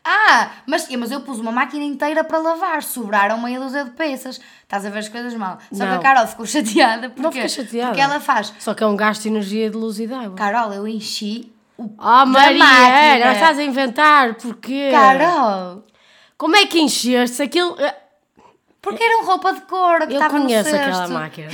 Ah, 0.04 0.50
mas, 0.66 0.86
mas 0.90 1.10
eu 1.10 1.22
pus 1.22 1.38
uma 1.38 1.50
máquina 1.50 1.82
inteira 1.82 2.22
para 2.22 2.36
lavar, 2.38 2.82
sobraram 2.82 3.40
meia 3.40 3.58
dúzia 3.58 3.84
de 3.84 3.90
peças. 3.92 4.38
Estás 4.62 4.84
a 4.84 4.90
ver 4.90 4.98
as 4.98 5.08
coisas 5.08 5.32
mal. 5.34 5.58
Só 5.72 5.84
que 5.84 5.90
Não. 5.90 5.96
a 5.96 5.98
Carol 5.98 6.26
ficou 6.26 6.44
chateada 6.44 7.08
porque, 7.08 7.22
Não 7.22 7.32
fiquei 7.32 7.48
chateada. 7.48 7.88
porque 7.88 8.00
ela 8.02 8.20
faz. 8.20 8.52
Só 8.58 8.74
que 8.74 8.82
é 8.84 8.86
um 8.86 8.96
gasto 8.96 9.22
de 9.22 9.28
energia 9.28 9.70
de 9.70 9.76
luz 9.78 9.98
e 9.98 10.06
de 10.06 10.12
água. 10.12 10.34
Carol, 10.36 10.74
eu 10.74 10.86
enchi 10.86 11.50
o 11.78 11.84
Oh, 11.98 12.26
Maria, 12.26 13.24
não 13.24 13.32
estás 13.32 13.58
a 13.58 13.62
inventar, 13.64 14.34
porquê? 14.34 14.90
Carol, 14.92 15.84
Como 16.36 16.54
é 16.54 16.66
que 16.66 16.78
encheste 16.80 17.40
aquilo? 17.42 17.74
Porque 18.84 19.02
era 19.02 19.18
um 19.22 19.24
roupa 19.24 19.54
de 19.54 19.62
cor 19.62 20.06
que 20.06 20.12
Eu 20.12 20.20
estava 20.20 20.38
no 20.38 20.44
conheço 20.44 20.70
cesto. 20.70 20.88
aquela 20.88 21.08
máquina. 21.08 21.48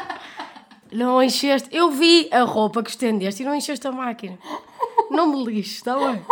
não 0.90 1.22
encheste. 1.22 1.68
Eu 1.70 1.90
vi 1.90 2.28
a 2.32 2.42
roupa 2.42 2.82
que 2.82 2.90
estendeste 2.90 3.42
e 3.42 3.46
não 3.46 3.54
encheste 3.54 3.86
a 3.86 3.92
máquina. 3.92 4.38
Não 5.10 5.26
me 5.26 5.44
lixes, 5.44 5.76
está 5.76 5.94
bem? 5.94 6.24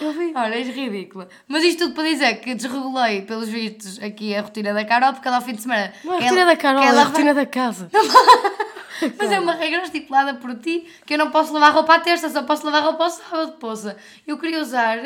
Eu 0.00 0.12
vi. 0.12 0.32
Olha, 0.34 0.54
és 0.54 0.68
ridícula. 0.68 1.28
Mas 1.48 1.64
isto 1.64 1.84
tudo 1.84 1.94
para 1.94 2.04
dizer 2.04 2.36
que 2.36 2.54
desregulei, 2.54 3.22
pelos 3.22 3.48
vistos, 3.48 4.00
aqui 4.02 4.34
a 4.34 4.42
rotina 4.42 4.72
da 4.72 4.84
Carol, 4.84 5.12
porque 5.12 5.26
ela 5.26 5.38
ao 5.38 5.42
fim 5.42 5.54
de 5.54 5.62
semana. 5.62 5.92
Não 6.04 6.14
é 6.14 6.18
a 6.18 6.20
rotina 6.20 6.46
da 6.46 6.56
Carol, 6.56 6.82
é 6.82 6.88
a 6.88 7.02
rotina 7.02 7.34
da 7.34 7.46
casa. 7.46 7.90
Mas 9.18 9.30
é 9.30 9.38
uma 9.38 9.52
regra 9.52 9.82
estipulada 9.82 10.34
por 10.34 10.54
ti 10.54 10.86
que 11.04 11.14
eu 11.14 11.18
não 11.18 11.30
posso 11.30 11.52
lavar 11.52 11.72
roupa 11.74 11.96
à 11.96 12.00
terça, 12.00 12.30
só 12.30 12.42
posso 12.44 12.64
lavar 12.64 12.82
roupa 12.82 13.04
ao 13.04 13.10
sábado, 13.10 13.52
poça. 13.52 13.96
Eu 14.26 14.38
queria 14.38 14.60
usar 14.60 14.98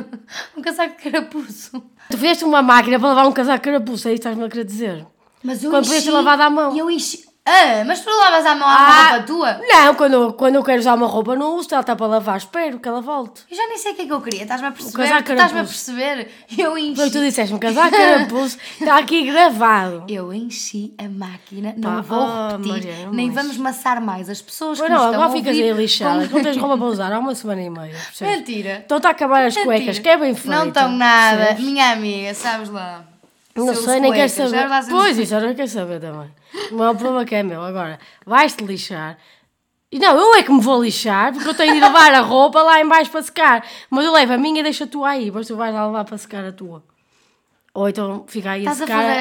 um 0.56 0.62
casaco 0.62 0.96
de 0.96 1.10
carapuço. 1.10 1.82
Tu 2.10 2.16
fizeste 2.16 2.44
uma 2.44 2.62
máquina 2.62 2.98
para 2.98 3.08
lavar 3.08 3.26
um 3.26 3.32
casaco 3.32 3.64
carapuço, 3.64 4.08
é 4.08 4.12
isso 4.12 4.22
que 4.22 4.28
estás-me 4.28 4.44
a 4.44 4.48
querer 4.48 4.64
dizer? 4.64 5.06
Mas 5.42 5.62
eu 5.62 5.70
Quando 5.70 5.88
ter 5.88 6.10
lavado 6.10 6.42
à 6.42 6.50
mão. 6.50 6.76
Eu 6.76 6.90
enchi. 6.90 7.24
Ah, 7.46 7.84
mas 7.86 8.00
tu 8.00 8.08
lavas 8.08 8.46
à 8.46 8.54
mão 8.54 8.66
a 8.66 8.72
Ah. 8.72 9.08
roupa 9.10 9.22
tua? 9.26 9.60
Não, 9.68 9.94
quando, 9.94 10.14
eu- 10.14 10.32
quando 10.32 10.54
eu 10.54 10.64
quero 10.64 10.78
usar 10.80 10.94
uma 10.94 11.06
roupa, 11.06 11.36
não 11.36 11.56
uso, 11.56 11.68
ela 11.72 11.82
está 11.82 11.94
para 11.94 12.06
lavar, 12.06 12.38
espero 12.38 12.78
que 12.78 12.88
ela 12.88 13.02
volte. 13.02 13.42
Eu 13.50 13.56
já 13.58 13.66
nem 13.66 13.76
sei 13.76 13.92
o 13.92 13.94
que 13.94 14.00
é 14.02 14.06
que 14.06 14.12
eu 14.14 14.20
queria, 14.22 14.42
estás-me 14.44 14.68
a 14.68 14.70
perceber? 14.70 15.04
Estás-me 15.04 15.60
a 15.60 15.64
perceber? 15.64 16.28
Eu 16.56 16.78
enchi. 16.78 16.96
Foi 16.96 17.10
tu 17.10 17.20
disseste 17.20 17.52
um 17.52 17.58
casaco 17.58 17.94
carapuço, 17.94 18.56
está 18.80 18.96
aqui 18.96 19.26
gravado. 19.30 20.04
Eu 20.08 20.32
enchi 20.32 20.94
a 20.96 21.02
máquina, 21.06 21.74
não 21.76 21.96
Pá, 21.96 22.00
vou 22.00 22.18
oh, 22.18 22.48
repetir, 22.52 22.72
Maria, 22.72 23.10
nem 23.12 23.30
vamos 23.30 23.58
maçar 23.58 24.00
mais 24.00 24.30
as 24.30 24.40
pessoas 24.40 24.78
Pois 24.78 24.90
que 24.90 24.96
não, 24.96 25.04
estão 25.04 25.22
agora 25.22 25.28
a 25.28 25.36
ficas 25.36 25.54
ouvir 25.54 25.70
aí 25.70 25.72
lixada, 25.76 26.26
com- 26.28 26.36
não 26.36 26.42
tens 26.42 26.56
roupa 26.56 26.78
para 26.78 26.86
usar 26.86 27.12
há 27.12 27.18
uma 27.18 27.34
semana 27.34 27.60
e 27.60 27.68
meia. 27.68 27.92
percebes? 27.92 28.36
Mentira. 28.38 28.86
Está 28.90 29.08
a 29.08 29.10
acabar 29.10 29.44
as 29.44 29.54
Mentira. 29.54 29.64
cuecas, 29.76 29.98
que 29.98 30.08
é 30.08 30.16
bem 30.16 30.34
feito. 30.34 30.48
Não 30.50 30.68
estão 30.68 30.90
nada. 30.90 31.36
percebes? 31.36 31.64
Minha 31.66 31.90
amiga, 31.92 32.32
sabes 32.32 32.70
lá. 32.70 33.04
Não 33.54 33.72
sei, 33.74 34.00
nem 34.00 34.12
quero 34.14 34.30
saber. 34.30 34.66
Pois, 34.88 35.18
isso 35.18 35.34
eu 35.34 35.40
não 35.42 35.54
quero 35.54 35.68
saber 35.68 36.00
também. 36.00 36.28
Não 36.70 36.84
é 36.84 36.90
um 36.90 36.96
problema 36.96 37.24
que 37.24 37.34
é 37.34 37.42
meu. 37.42 37.62
Agora, 37.62 37.98
vais-te 38.24 38.64
lixar. 38.64 39.18
E 39.90 39.98
não, 39.98 40.16
eu 40.16 40.34
é 40.34 40.42
que 40.42 40.52
me 40.52 40.60
vou 40.60 40.82
lixar, 40.82 41.32
porque 41.32 41.48
eu 41.48 41.54
tenho 41.54 41.74
de 41.74 41.80
levar 41.80 42.12
a 42.14 42.20
roupa 42.20 42.62
lá 42.62 42.80
em 42.80 42.88
baixo 42.88 43.10
para 43.10 43.22
secar. 43.22 43.64
Mas 43.90 44.04
eu 44.04 44.12
levo 44.12 44.32
a 44.32 44.38
minha 44.38 44.60
e 44.60 44.62
deixo 44.62 44.84
a 44.84 44.86
tua 44.86 45.10
aí, 45.10 45.30
mas 45.30 45.46
tu 45.46 45.56
vais 45.56 45.72
lá 45.72 45.86
levar 45.86 46.04
para 46.04 46.18
secar 46.18 46.44
a 46.44 46.52
tua. 46.52 46.82
Ou 47.72 47.88
então 47.88 48.24
fica 48.26 48.50
aí 48.52 48.66
a 48.66 48.70
Estás 48.72 48.82
a 48.82 48.86
secar 48.86 49.02
fazer- 49.02 49.20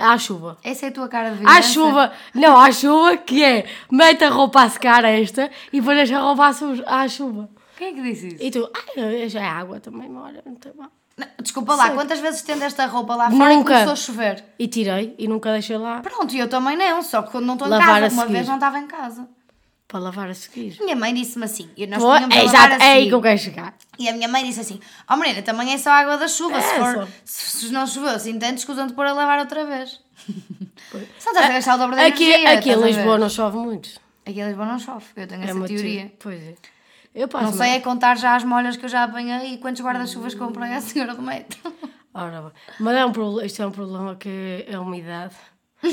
a- 0.00 0.06
a- 0.08 0.12
à 0.12 0.18
chuva. 0.18 0.58
Essa 0.62 0.86
é 0.86 0.88
a 0.88 0.92
tua 0.92 1.08
cara 1.08 1.30
de 1.30 1.34
À 1.34 1.38
vingança? 1.38 1.62
chuva, 1.62 2.12
não, 2.34 2.56
à 2.58 2.70
chuva 2.72 3.16
que 3.16 3.42
é, 3.42 3.66
mete 3.90 4.24
a 4.24 4.30
roupa 4.30 4.62
a 4.62 4.68
secar 4.68 5.04
esta 5.04 5.50
e 5.72 5.80
depois 5.80 5.96
deixa 5.96 6.16
a 6.18 6.20
roupa 6.22 6.46
à, 6.46 6.52
su- 6.52 6.84
à 6.86 7.06
chuva. 7.08 7.48
Quem 7.80 7.88
é 7.88 7.92
que 7.94 8.02
disse 8.02 8.26
isso? 8.28 8.36
E 8.44 8.50
tu, 8.50 8.70
ai, 8.98 9.28
já 9.30 9.40
é 9.40 9.46
água 9.48 9.80
também, 9.80 10.14
olha, 10.14 10.42
não 10.44 10.54
tem 10.54 10.72
mal. 10.76 10.90
Não, 11.16 11.26
Desculpa 11.42 11.74
lá, 11.74 11.86
Sei. 11.86 11.94
quantas 11.94 12.20
vezes 12.20 12.40
estendeste 12.40 12.78
a 12.80 12.86
roupa 12.86 13.14
lá 13.14 13.30
fora 13.30 13.52
e 13.52 13.56
Nunca. 13.56 13.72
começou 13.72 13.92
a 13.94 13.96
chover? 13.96 14.44
E 14.58 14.68
tirei 14.68 15.14
e 15.18 15.26
nunca 15.26 15.50
deixei 15.52 15.78
lá 15.78 16.00
Pronto, 16.00 16.34
e 16.34 16.38
eu 16.38 16.48
também 16.48 16.76
não, 16.76 17.02
só 17.02 17.22
que 17.22 17.30
quando 17.30 17.46
não 17.46 17.54
estou 17.54 17.66
em 17.68 17.70
Lavar 17.70 17.88
a 17.96 18.00
casa, 18.02 18.14
uma 18.14 18.22
seguir. 18.24 18.32
vez 18.34 18.48
não 18.48 18.54
estava 18.56 18.78
em 18.78 18.86
casa. 18.86 19.26
para 19.88 19.98
lavar 20.00 20.28
a 20.30 20.34
seguir. 20.34 20.76
Minha 20.80 20.94
mãe 20.94 21.14
disse-me 21.14 21.44
assim, 21.46 21.70
e 21.76 21.86
nós 21.86 22.02
Pô, 22.02 22.14
tínhamos 22.14 22.36
é 22.36 22.40
a 22.40 22.42
lavar 22.44 22.66
exato, 22.70 22.82
a 22.82 22.86
é 22.86 22.92
aí 22.92 23.08
que 23.08 23.14
eu 23.14 23.22
quero 23.22 23.38
chegar. 23.38 23.74
E 23.98 24.08
a 24.08 24.12
minha 24.12 24.28
mãe 24.28 24.44
disse 24.44 24.60
assim: 24.60 24.78
Ó 25.08 25.14
oh, 25.14 25.16
menina, 25.16 25.42
também 25.42 25.72
é 25.74 25.78
só 25.78 25.90
água 25.90 26.16
da 26.16 26.28
chuva. 26.28 26.60
se, 26.60 26.68
É, 26.74 26.78
for, 26.78 26.94
só. 26.94 27.08
se, 27.24 27.56
se 27.66 27.72
não 27.72 27.86
choveu 27.86 28.10
assim 28.10 28.38
tanto, 28.38 28.58
escusam-te 28.58 28.94
pôr 28.94 29.06
a 29.06 29.12
lavar 29.12 29.38
outra 29.40 29.64
vez. 29.64 30.00
Só 31.18 31.30
estás 31.30 31.50
a 31.50 31.52
gastar 31.52 31.74
o 31.76 31.78
dobro 31.78 31.96
da 31.96 32.06
Aqui, 32.06 32.24
energia. 32.24 32.58
aqui 32.58 32.68
em 32.70 32.72
estás 32.72 32.78
a 32.82 32.86
ver? 32.86 32.96
Lisboa 32.96 33.18
não 33.18 33.28
chove 33.28 33.56
muito. 33.58 33.90
Aqui 34.26 34.40
em 34.40 34.46
Lisboa 34.46 34.66
não 34.66 34.78
chove, 34.78 35.04
eu 35.16 35.26
tenho 35.26 35.42
É 35.42 35.44
essa 35.44 35.54
uma 35.54 35.66
teoria. 35.66 36.06
te- 36.06 36.16
Pois 36.18 36.42
é. 36.42 36.54
Eu 37.14 37.28
passo 37.28 37.44
Não 37.46 37.52
sei 37.52 37.70
é 37.70 37.80
contar 37.80 38.16
já 38.16 38.36
as 38.36 38.44
molhas 38.44 38.76
que 38.76 38.84
eu 38.84 38.88
já 38.88 39.04
apanhei 39.04 39.54
e 39.54 39.58
quantos 39.58 39.82
guarda-chuvas 39.82 40.34
comprei 40.34 40.72
à 40.72 40.80
senhora 40.80 41.14
do 41.14 41.22
metro. 41.22 41.58
Ora, 42.14 42.42
bem. 42.42 42.52
mas 42.80 42.96
é 42.96 43.04
um 43.04 43.12
problema, 43.12 43.46
isto 43.46 43.62
é 43.62 43.66
um 43.66 43.70
problema 43.70 44.16
que 44.16 44.64
é 44.68 44.74
a 44.74 44.80
umidade. 44.80 45.34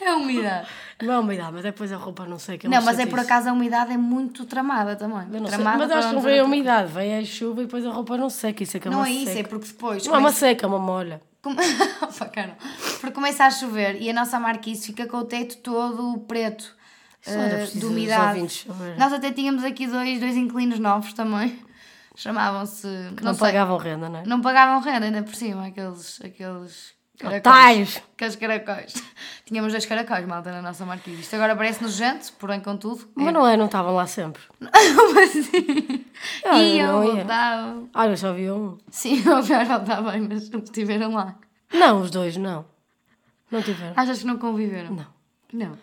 É 0.00 0.10
a 0.10 0.16
umidade. 0.16 0.68
Não 1.02 1.14
é 1.14 1.18
umidade, 1.18 1.52
mas 1.52 1.62
depois 1.62 1.90
a 1.92 1.96
roupa 1.96 2.24
não 2.24 2.38
sei 2.38 2.56
que 2.56 2.66
é 2.66 2.70
Não, 2.70 2.80
mas 2.82 2.98
é 2.98 3.06
por 3.06 3.18
acaso 3.18 3.48
a 3.48 3.52
umidade 3.52 3.92
é 3.92 3.96
muito 3.96 4.44
tramada 4.44 4.94
também. 4.94 5.26
Eu 5.32 5.40
não 5.40 5.48
sei, 5.48 5.56
tramada 5.56 5.78
mas 5.78 5.88
para 5.88 5.98
acho 5.98 6.08
que 6.08 6.14
não 6.14 6.22
vem 6.22 6.38
a 6.38 6.44
umidade, 6.44 6.92
vem 6.92 7.18
a 7.18 7.24
chuva 7.24 7.62
e 7.62 7.64
depois 7.64 7.84
a 7.84 7.90
roupa 7.90 8.16
não 8.16 8.30
seca. 8.30 8.62
Isso 8.62 8.76
é 8.76 8.80
que 8.80 8.88
é 8.88 8.90
Não 8.90 8.98
uma 8.98 9.08
é 9.08 9.10
isso, 9.10 9.30
é 9.30 9.34
seca. 9.34 9.48
porque 9.48 9.66
depois. 9.66 10.06
Não 10.06 10.14
é 10.14 10.18
uma 10.18 10.30
seca, 10.30 10.64
é 10.64 10.68
uma 10.68 10.78
molha. 10.78 11.20
Come... 11.42 11.56
Porque 13.00 13.12
começa 13.12 13.44
a 13.44 13.50
chover 13.50 14.00
e 14.00 14.10
a 14.10 14.12
nossa 14.12 14.38
marquise 14.38 14.86
fica 14.86 15.06
com 15.06 15.18
o 15.18 15.24
teto 15.24 15.58
todo 15.58 16.18
preto 16.26 16.74
Eh, 17.26 17.56
preciso 17.58 17.80
de 17.80 17.86
umidade. 17.86 18.66
Nós 18.98 19.12
até 19.12 19.32
tínhamos 19.32 19.64
aqui 19.64 19.86
dois, 19.86 20.20
dois 20.20 20.36
inquilinos 20.36 20.78
novos 20.78 21.12
também. 21.12 21.58
Chamavam-se. 22.16 22.86
Não, 22.86 23.24
Não, 23.24 23.34
sei, 23.34 23.46
pagavam 23.48 23.76
renda, 23.76 24.08
não 24.08 24.20
é? 24.20 24.26
Não 24.26 24.40
pagavam 24.40 24.80
renda 24.80 25.06
ainda 25.06 25.22
por 25.22 25.34
cima, 25.34 25.66
aqueles. 25.66 26.18
aqueles 26.24 26.94
caracóis. 27.18 28.02
Aqueles 28.14 28.36
caracóis. 28.36 28.94
Tínhamos 29.44 29.72
dois 29.72 29.84
caracóis, 29.86 30.26
malta, 30.26 30.50
na 30.50 30.62
nossa 30.62 30.84
marquise. 30.86 31.20
Isto 31.20 31.36
agora 31.36 31.54
parece 31.54 31.82
nojento, 31.82 32.32
porém, 32.34 32.60
contudo. 32.60 33.08
Mas 33.14 33.32
não 33.34 33.46
é, 33.46 33.56
não 33.56 33.66
estavam 33.66 33.94
lá 33.94 34.06
sempre. 34.06 34.42
Como 34.58 35.20
assim? 35.20 36.04
Ah, 36.44 36.58
Iam, 36.58 36.92
não 36.92 37.04
ia. 37.04 37.14
voltavam. 37.16 37.90
Ah, 37.92 38.06
eu 38.06 38.16
só 38.16 38.32
vi 38.32 38.50
um. 38.50 38.78
Sim, 38.90 39.20
não 39.24 39.40
está 39.40 40.00
bem, 40.02 40.20
mas 40.22 40.44
estiveram 40.44 41.12
lá. 41.12 41.36
Não, 41.72 42.00
os 42.00 42.10
dois, 42.10 42.36
não. 42.36 42.64
Não 43.50 43.62
tiveram. 43.62 43.92
Achas 43.96 44.20
que 44.20 44.26
não 44.26 44.38
conviveram? 44.38 44.94
Não. 44.94 45.06
Não. 45.52 45.78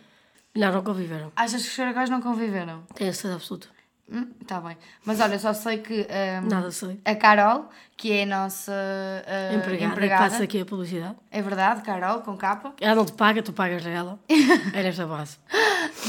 Não, 0.56 0.72
não 0.72 0.84
conviveram. 0.84 1.32
Achas 1.36 1.64
que 1.64 1.70
os 1.70 1.76
caracóis 1.76 2.10
não 2.10 2.22
conviveram? 2.22 2.84
Tenho 2.94 3.10
a 3.10 3.14
certeza 3.14 3.36
absoluta. 3.36 3.68
Hum, 4.12 4.28
tá 4.46 4.60
bem. 4.60 4.78
Mas 5.06 5.20
olha, 5.22 5.40
só 5.40 5.54
sei 5.54 5.78
que 5.78 6.02
ahm, 6.10 6.48
Nada 6.50 6.70
sei. 6.72 7.00
a 7.06 7.16
Carol, 7.16 7.70
que 7.98 8.12
é 8.12 8.24
a 8.24 8.26
nossa 8.26 8.72
ah, 8.72 9.54
Empregada, 9.56 9.92
empregada, 9.94 10.24
que 10.26 10.30
passa 10.30 10.44
aqui 10.44 10.62
a 10.62 10.66
publicidade. 10.66 11.16
é 11.32 11.42
verdade, 11.42 11.82
Carol, 11.82 12.20
com 12.20 12.36
capa, 12.38 12.74
Ela 12.82 12.96
não 12.96 13.06
te 13.06 13.14
paga, 13.14 13.42
tu 13.42 13.54
pagas 13.54 13.86
a 13.88 13.90
ela. 13.90 14.20
É 14.74 14.84
nesta 14.84 15.08
base. 15.08 15.38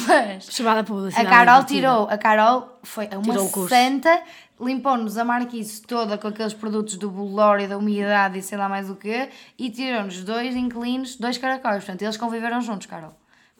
mas 0.06 0.46
Chamada 0.50 0.80
a 0.80 0.84
publicidade. 0.84 1.28
Carol 1.28 1.54
invertida. 1.62 1.80
tirou, 1.80 2.08
a 2.10 2.18
Carol 2.18 2.78
foi 2.82 3.06
uma 3.12 3.22
Tirou 3.22 3.44
um 3.46 3.68
santa, 3.68 4.22
limpou-nos 4.60 5.16
a 5.16 5.24
marquise 5.24 5.80
toda 5.82 6.18
com 6.18 6.28
aqueles 6.28 6.52
produtos 6.52 6.96
do 6.96 7.08
bolor 7.10 7.60
e 7.60 7.68
da 7.68 7.78
umidade 7.78 8.38
e 8.38 8.42
sei 8.42 8.58
lá 8.58 8.68
mais 8.68 8.90
o 8.90 8.96
quê, 8.96 9.30
e 9.56 9.70
tirou-nos 9.70 10.22
dois 10.24 10.54
inquilinos, 10.56 11.16
dois 11.16 11.38
caracóis. 11.38 11.76
Portanto, 11.84 12.02
eles 12.02 12.16
conviveram 12.16 12.60
juntos, 12.60 12.86
Carol. 12.88 13.14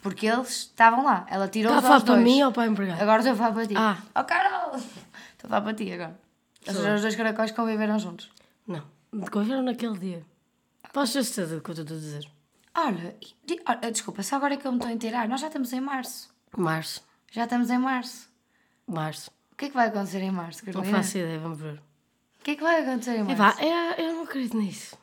Porque 0.04 0.26
eles 0.26 0.49
estavam 0.50 1.02
lá. 1.02 1.26
Ela 1.30 1.49
tirou-os 1.49 1.78
Está 1.82 1.96
a 1.96 2.00
para 2.00 2.14
dois. 2.14 2.23
mim 2.25 2.42
ou 2.42 2.52
para 2.52 2.62
a 2.62 2.66
empregada? 2.66 3.02
Agora 3.02 3.18
estou 3.20 3.32
a 3.32 3.37
falar 3.37 3.52
para 3.52 3.66
ti. 3.66 3.75
Ah. 3.76 3.96
Oh, 4.14 4.23
Carol! 4.25 4.76
Estou 4.76 5.46
a 5.46 5.49
falar 5.49 5.61
para 5.62 5.75
ti 5.75 5.90
agora. 5.92 6.20
Ou 6.68 6.75
seja, 6.75 6.94
os 6.94 7.00
dois 7.00 7.16
caracóis 7.16 7.50
conviveram 7.52 7.99
juntos. 7.99 8.30
Não. 8.66 8.82
Conviveram 9.32 9.62
naquele 9.62 9.99
dia. 9.99 10.23
Posso 10.92 11.14
ter 11.14 11.25
certeza 11.25 11.56
do 11.56 11.62
que 11.62 11.70
eu 11.70 11.73
estou 11.73 11.96
a 11.96 11.99
dizer. 11.99 12.25
Olha, 12.76 13.16
e- 13.20 13.34
di- 13.46 13.61
olha, 13.66 13.90
desculpa, 13.90 14.23
só 14.23 14.37
agora 14.37 14.54
é 14.54 14.56
que 14.58 14.66
eu 14.66 14.73
me 14.73 14.76
estou 14.78 14.90
a 14.90 14.94
inteirar. 14.94 15.26
Nós 15.28 15.40
já 15.40 15.46
estamos 15.49 15.73
em 15.73 15.80
março. 15.80 16.28
Março. 16.56 17.02
Já 17.32 17.44
estamos 17.44 17.70
em 17.70 17.78
março. 17.78 18.28
Março. 18.87 19.30
O 19.52 19.56
que 19.56 19.64
é 19.64 19.68
que 19.68 19.75
vai 19.75 19.88
acontecer 19.88 20.20
em 20.20 20.30
março, 20.30 20.64
Não 20.66 20.73
Carolina? 20.73 20.99
faço 20.99 21.18
ideia, 21.18 21.38
vamos 21.38 21.58
ver. 21.58 21.75
O 22.40 22.44
que 22.44 22.50
é 22.52 22.56
que 22.56 22.62
vai 22.62 22.82
acontecer 22.82 23.16
em 23.16 23.23
março? 23.25 23.37
vá, 23.37 23.56
é, 23.64 24.06
eu 24.06 24.12
não 24.14 24.23
acredito 24.25 24.56
nisso. 24.56 24.96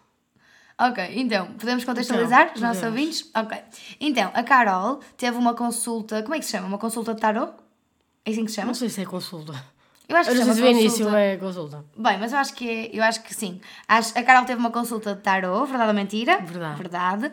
Ok, 0.90 1.12
então, 1.16 1.48
podemos 1.60 1.84
contextualizar 1.84 2.42
Então, 2.44 2.56
os 2.56 2.62
nossos 2.62 2.82
podemos. 2.82 3.00
ouvintes? 3.00 3.32
Ok. 3.36 3.58
Então, 4.00 4.32
a 4.34 4.44
Carol 4.44 5.00
teve 5.16 5.38
uma 5.38 5.54
consulta, 5.54 6.24
como 6.24 6.34
é 6.36 6.40
que 6.40 6.46
se 6.46 6.52
chama? 6.52 6.68
Uma 6.68 6.78
consulta 6.78 7.14
de 7.14 7.22
tarot? 7.22 7.54
É 8.26 8.32
assim 8.32 8.44
que 8.46 8.50
se 8.52 8.56
chama? 8.56 8.68
Não 8.68 8.74
sei 8.74 8.90
se 8.90 9.02
é 9.02 9.06
consulta. 9.06 9.54
Eu 10.10 10.18
acho 10.18 10.30
Eu 10.30 10.34
que 10.34 10.40
não 10.44 10.54
se 10.54 10.60
sei 10.62 10.74
se 10.74 10.80
início 10.82 11.16
é 11.16 11.38
consulta. 11.38 11.86
Bem, 11.96 12.18
mas 12.20 12.34
eu 12.34 12.40
acho 12.40 12.54
que 12.54 12.68
é, 12.70 12.90
eu 12.94 13.04
acho 13.04 13.22
que 13.24 13.34
sim. 13.34 13.62
A 13.88 14.24
Carol 14.24 14.44
teve 14.46 14.60
uma 14.60 14.72
consulta 14.72 15.16
de 15.16 15.22
tarot, 15.22 15.68
verdade 15.70 15.90
ou 15.90 15.94
mentira? 15.96 16.40
Verdade. 16.42 16.78
Verdade. 16.78 17.32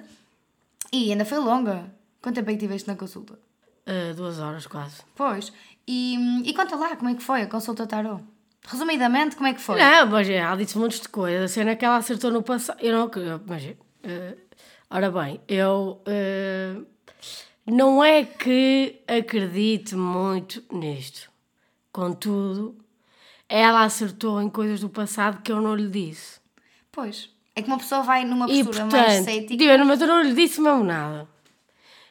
E 0.93 1.11
ainda 1.11 1.25
foi 1.25 1.38
longa. 1.38 1.90
Quanto 2.23 2.37
tempo 2.37 2.50
é 2.50 2.52
que 2.55 2.61
tiveste 2.61 2.87
na 2.88 2.97
consulta? 2.97 3.38
Ah, 3.87 4.12
duas 4.14 4.38
horas 4.38 4.67
quase. 4.67 4.97
Pois. 5.17 5.52
E, 5.87 6.17
e 6.49 6.52
conta 6.55 6.76
lá 6.76 6.95
como 6.97 7.09
é 7.11 7.14
que 7.14 7.23
foi 7.23 7.43
a 7.43 7.47
consulta 7.47 7.85
de 7.85 7.88
tarot. 7.88 8.23
Resumidamente, 8.67 9.37
como 9.37 9.49
é 9.49 9.55
que 9.55 9.61
foi? 9.61 9.79
Não, 9.81 10.07
mas 10.07 10.29
é, 10.29 10.35
ela 10.37 10.57
disse 10.57 10.77
montes 10.77 11.00
de 11.00 11.09
coisas. 11.09 11.45
A 11.50 11.55
cena 11.55 11.77
que 11.77 11.85
ela 11.85 11.97
acertou 11.97 12.31
no 12.31 12.43
passado. 12.43 12.79
Eu 12.81 12.93
não. 12.93 13.11
Mas, 13.47 13.65
eh, 14.03 14.37
ora 14.91 15.11
bem, 15.11 15.41
eu. 15.49 16.03
eh, 16.07 16.77
não 17.67 18.03
é 18.03 18.25
que 18.25 19.00
acredite 19.07 19.95
muito 19.95 20.62
nisto. 20.73 21.31
Contudo, 21.93 22.77
ela 23.49 23.83
acertou 23.85 24.41
em 24.43 24.49
coisas 24.50 24.81
do 24.81 24.88
passado 24.88 25.43
que 25.43 25.50
eu 25.50 25.61
não 25.61 25.75
lhe 25.75 25.88
disse. 25.88 26.38
Pois. 26.93 27.31
É 27.57 27.62
que 27.62 27.69
uma 27.69 27.79
pessoa 27.79 28.03
vai 28.03 28.25
numa 28.25 28.47
E 28.50 28.62
postura 28.65 28.87
mais 28.87 28.93
portanto, 29.15 29.25
cética. 29.25 29.65
eu 29.65 29.79
não- 29.79 29.87
mas 29.87 30.00
eu 30.00 30.07
não 30.07 30.23
lhe 30.23 30.33
disse 30.35 30.61
mesmo 30.61 30.85
nada. 30.85 31.27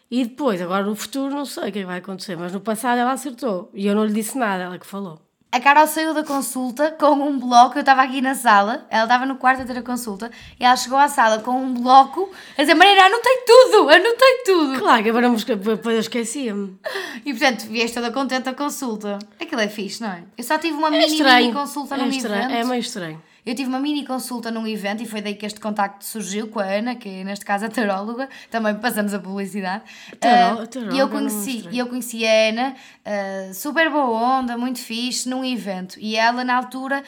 E 0.10 0.26
depois, 0.26 0.62
agora 0.62 0.86
no 0.86 0.96
futuro, 0.96 1.34
não 1.34 1.46
sei 1.46 1.64
o 1.64 1.68
é 1.68 1.72
que 1.72 1.86
vai 1.86 2.00
acontecer, 2.00 2.36
mas 2.38 2.52
no 2.54 2.62
passado 2.62 2.98
ela 2.98 3.12
acertou. 3.12 3.70
E 3.74 3.86
eu 3.88 3.94
não 3.96 4.06
lhe 4.06 4.14
disse 4.14 4.38
nada, 4.38 4.64
ela 4.64 4.80
que 4.80 4.86
falou. 4.88 5.22
A 5.50 5.62
Carol 5.62 5.88
saiu 5.88 6.14
da 6.14 6.24
consulta 6.26 6.92
com 6.92 7.14
um 7.14 7.40
bloco. 7.40 7.78
Eu 7.78 7.80
estava 7.80 8.02
aqui 8.02 8.22
na 8.22 8.36
sala, 8.36 8.86
ela 8.90 9.04
estava 9.04 9.26
no 9.26 9.38
quarto 9.38 9.62
a 9.62 9.66
ter 9.66 9.78
a 9.78 9.82
consulta, 9.82 10.30
e 10.60 10.66
ela 10.66 10.76
chegou 10.76 10.98
à 10.98 11.08
sala 11.08 11.40
com 11.40 11.52
um 11.52 11.74
bloco 11.74 12.30
a 12.58 12.62
dizer: 12.62 12.74
Marina, 12.76 13.04
anotei 13.06 13.38
tudo, 13.46 13.90
anotei 13.90 14.44
tudo. 14.46 14.80
Claro 14.80 15.08
agora 15.10 15.30
depois 15.30 15.96
eu 15.96 16.02
esquecia-me. 16.02 16.78
E 17.26 17.32
portanto, 17.34 17.66
vieste 17.68 17.96
toda 17.96 18.12
contente 18.12 18.44
da 18.44 18.54
consulta. 18.54 19.20
Aquilo 19.40 19.62
é 19.62 19.70
fixe, 19.70 20.02
não 20.02 20.10
é? 20.10 20.24
Eu 20.38 20.44
só 20.44 20.58
tive 20.58 20.76
uma 20.76 20.90
É 20.90 20.92
mini, 20.92 21.24
mini 21.24 21.54
consulta 21.54 21.96
é 21.96 22.08
estranho. 22.08 22.44
evento. 22.44 22.54
É 22.54 22.64
meio 22.66 22.82
estranho. 22.82 23.22
Eu 23.48 23.56
tive 23.56 23.70
uma 23.70 23.80
mini 23.80 24.06
consulta 24.06 24.52
num 24.52 24.68
evento 24.68 25.02
e 25.02 25.06
foi 25.06 25.22
daí 25.22 25.34
que 25.34 25.46
este 25.46 25.58
contacto 25.62 26.04
surgiu 26.04 26.50
com 26.50 26.60
a 26.60 26.66
Ana, 26.66 26.96
que 26.96 27.08
é 27.08 27.24
neste 27.24 27.46
caso 27.46 27.66
a 27.66 27.70
taróloga, 27.70 28.28
também 28.52 28.76
passamos 28.76 29.14
a 29.14 29.20
publicidade. 29.20 29.84
Taró- 30.20 30.62
Ah, 30.64 30.68
taróloga 30.68 30.96
e 30.96 31.00
eu 31.00 31.08
não 31.08 31.14
conheci, 31.14 31.78
eu 31.78 31.88
conheci 31.88 32.26
a 32.28 32.50
Ana, 32.50 32.76
ah, 33.06 33.54
super 33.54 33.90
boa 33.90 34.06
onda, 34.40 34.58
muito 34.58 34.80
fixe, 34.80 35.30
num 35.30 35.46
evento. 35.46 35.98
E 35.98 36.18
ela, 36.18 36.44
na 36.44 36.58
altura, 36.58 37.02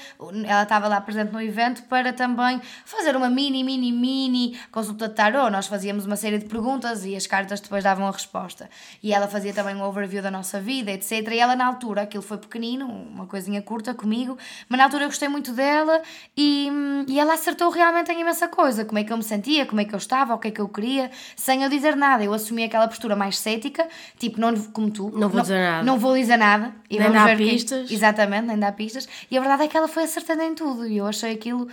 ela 0.45 0.63
estava 0.63 0.87
lá 0.87 1.01
presente 1.01 1.33
no 1.33 1.41
evento 1.41 1.83
para 1.83 2.13
também 2.13 2.61
fazer 2.85 3.17
uma 3.17 3.29
mini, 3.29 3.61
mini, 3.61 3.91
mini 3.91 4.57
consulta 4.71 5.09
de 5.09 5.15
tarô. 5.15 5.49
Nós 5.49 5.67
fazíamos 5.67 6.05
uma 6.05 6.15
série 6.15 6.37
de 6.37 6.45
perguntas 6.45 7.03
e 7.03 7.17
as 7.17 7.27
cartas 7.27 7.59
depois 7.59 7.83
davam 7.83 8.07
a 8.07 8.11
resposta. 8.11 8.69
E 9.03 9.13
ela 9.13 9.27
fazia 9.27 9.51
também 9.53 9.75
um 9.75 9.83
overview 9.83 10.21
da 10.21 10.31
nossa 10.31 10.61
vida, 10.61 10.89
etc. 10.89 11.11
E 11.33 11.39
ela, 11.39 11.53
na 11.53 11.65
altura, 11.65 12.03
aquilo 12.03 12.23
foi 12.23 12.37
pequenino, 12.37 12.87
uma 12.87 13.25
coisinha 13.25 13.61
curta 13.61 13.93
comigo, 13.93 14.37
mas 14.69 14.77
na 14.77 14.85
altura 14.85 15.03
eu 15.03 15.09
gostei 15.09 15.27
muito 15.27 15.51
dela 15.51 16.01
e, 16.37 16.69
e 17.07 17.19
ela 17.19 17.33
acertou 17.33 17.69
realmente 17.69 18.11
em 18.11 18.21
imensa 18.21 18.47
coisa. 18.47 18.85
Como 18.85 18.97
é 18.97 19.03
que 19.03 19.11
eu 19.11 19.17
me 19.17 19.23
sentia, 19.23 19.65
como 19.65 19.81
é 19.81 19.85
que 19.85 19.93
eu 19.93 19.97
estava, 19.97 20.33
o 20.33 20.37
que 20.37 20.47
é 20.47 20.51
que 20.51 20.61
eu 20.61 20.69
queria, 20.69 21.11
sem 21.35 21.63
eu 21.63 21.69
dizer 21.69 21.95
nada. 21.95 22.23
Eu 22.23 22.33
assumi 22.33 22.63
aquela 22.63 22.87
postura 22.87 23.15
mais 23.15 23.37
cética, 23.37 23.87
tipo, 24.17 24.39
não, 24.39 24.55
como 24.55 24.89
tu. 24.89 25.11
Não 25.13 25.27
vou 25.29 25.41
dizer 25.41 25.59
nada. 25.59 25.83
Não 25.83 25.99
vou 25.99 26.15
dizer 26.15 26.37
nada. 26.37 26.73
E 26.89 26.97
Nem 26.97 27.11
dar 27.11 27.35
pistas. 27.35 27.91
Exatamente, 27.91 28.47
nem 28.47 28.57
dá 28.57 28.71
pistas. 28.71 29.07
E 29.29 29.37
a 29.37 29.41
verdade 29.41 29.63
é 29.63 29.67
que 29.67 29.75
ela 29.75 29.87
foi 29.87 30.03
acertando 30.03 30.41
em 30.43 30.53
tudo. 30.55 30.87
E 30.87 30.97
eu 30.97 31.07
achei 31.07 31.33
aquilo 31.33 31.67